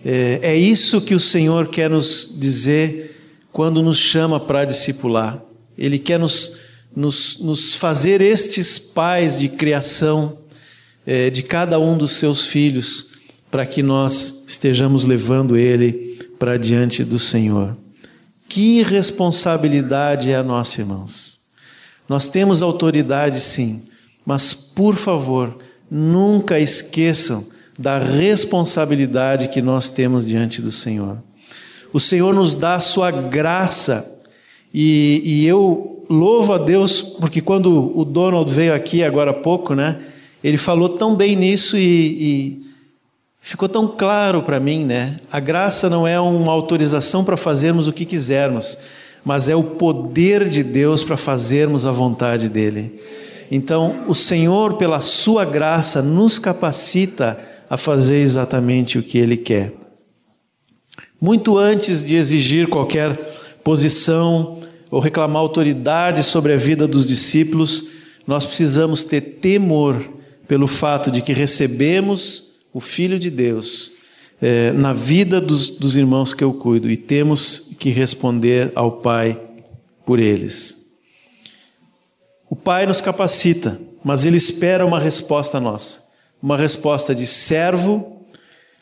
[0.05, 3.17] É, é isso que o Senhor quer nos dizer
[3.53, 5.41] quando nos chama para discipular.
[5.79, 6.59] Ele quer nos,
[6.95, 10.44] nos, nos fazer estes pais de criação
[11.07, 13.13] é, de cada um dos seus filhos,
[13.51, 17.77] para que nós estejamos levando ele para diante do Senhor.
[18.49, 21.41] Que responsabilidade é a nossa, irmãos.
[22.09, 23.83] Nós temos autoridade, sim,
[24.27, 25.57] mas por favor,
[25.91, 27.47] nunca esqueçam
[27.79, 31.19] da responsabilidade que nós temos diante do Senhor.
[31.93, 34.19] O Senhor nos dá a sua graça
[34.73, 39.75] e, e eu louvo a Deus porque quando o Donald veio aqui agora há pouco,
[39.75, 40.01] né?
[40.45, 42.63] Ele falou tão bem nisso e, e
[43.41, 45.17] ficou tão claro para mim, né?
[45.33, 48.77] A graça não é uma autorização para fazermos o que quisermos,
[49.25, 53.01] mas é o poder de Deus para fazermos a vontade dele.
[53.51, 57.41] Então, o Senhor, pela sua graça, nos capacita
[57.71, 59.73] a fazer exatamente o que ele quer.
[61.19, 63.17] Muito antes de exigir qualquer
[63.65, 64.59] posição
[64.91, 67.89] ou reclamar autoridade sobre a vida dos discípulos,
[68.27, 70.05] nós precisamos ter temor
[70.47, 73.93] pelo fato de que recebemos o Filho de Deus
[74.41, 79.41] é, na vida dos, dos irmãos que eu cuido e temos que responder ao Pai
[80.05, 80.85] por eles.
[82.51, 86.05] O Pai nos capacita, mas Ele espera uma resposta nossa
[86.45, 88.21] uma resposta de servo,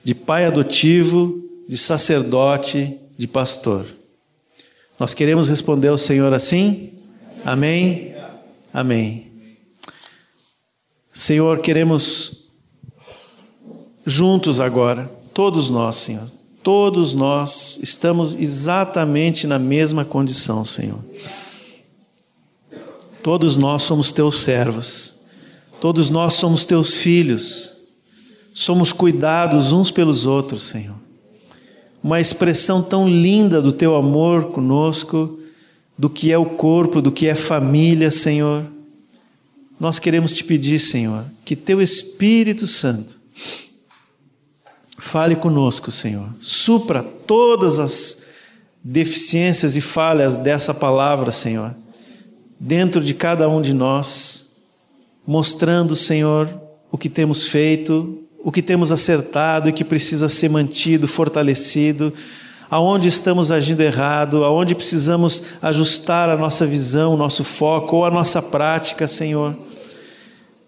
[0.02, 3.86] de pai adotivo, de sacerdote, de pastor.
[4.98, 6.90] Nós queremos responder ao Senhor assim?
[7.44, 8.16] Amém?
[8.74, 9.32] Amém.
[11.22, 12.48] Senhor, queremos
[14.04, 16.28] juntos agora, todos nós, Senhor,
[16.64, 20.98] todos nós estamos exatamente na mesma condição, Senhor.
[23.22, 25.20] Todos nós somos teus servos,
[25.80, 27.76] todos nós somos teus filhos,
[28.52, 30.96] somos cuidados uns pelos outros, Senhor.
[32.02, 35.38] Uma expressão tão linda do teu amor conosco,
[35.96, 38.72] do que é o corpo, do que é família, Senhor
[39.83, 43.16] nós queremos te pedir, Senhor, que teu Espírito Santo
[44.97, 48.22] fale conosco, Senhor, supra todas as
[48.80, 51.74] deficiências e falhas dessa palavra, Senhor,
[52.61, 54.53] dentro de cada um de nós,
[55.26, 56.49] mostrando, Senhor,
[56.89, 62.14] o que temos feito, o que temos acertado e que precisa ser mantido, fortalecido,
[62.70, 68.12] aonde estamos agindo errado, aonde precisamos ajustar a nossa visão, o nosso foco ou a
[68.12, 69.71] nossa prática, Senhor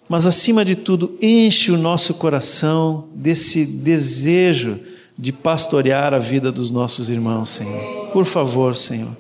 [0.09, 4.81] mas acima de tudo, enche o nosso coração desse desejo
[5.17, 8.09] de pastorear a vida dos nossos irmãos, Senhor.
[8.13, 9.17] Por favor, Senhor.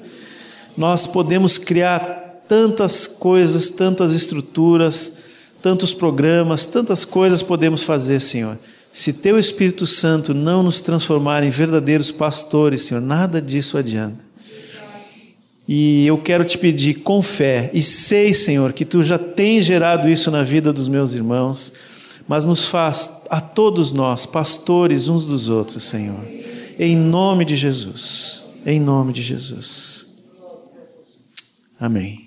[0.76, 5.18] Nós podemos criar tantas coisas, tantas estruturas,
[5.62, 8.58] tantos programas, tantas coisas podemos fazer, Senhor.
[8.92, 14.24] Se teu Espírito Santo não nos transformar em verdadeiros pastores, Senhor, nada disso adianta.
[15.66, 20.08] E eu quero te pedir com fé, e sei, Senhor, que tu já tens gerado
[20.08, 21.72] isso na vida dos meus irmãos,
[22.28, 26.20] mas nos faz a todos nós pastores uns dos outros, Senhor.
[26.78, 28.44] Em nome de Jesus.
[28.66, 30.06] Em nome de Jesus.
[31.80, 32.23] Amém.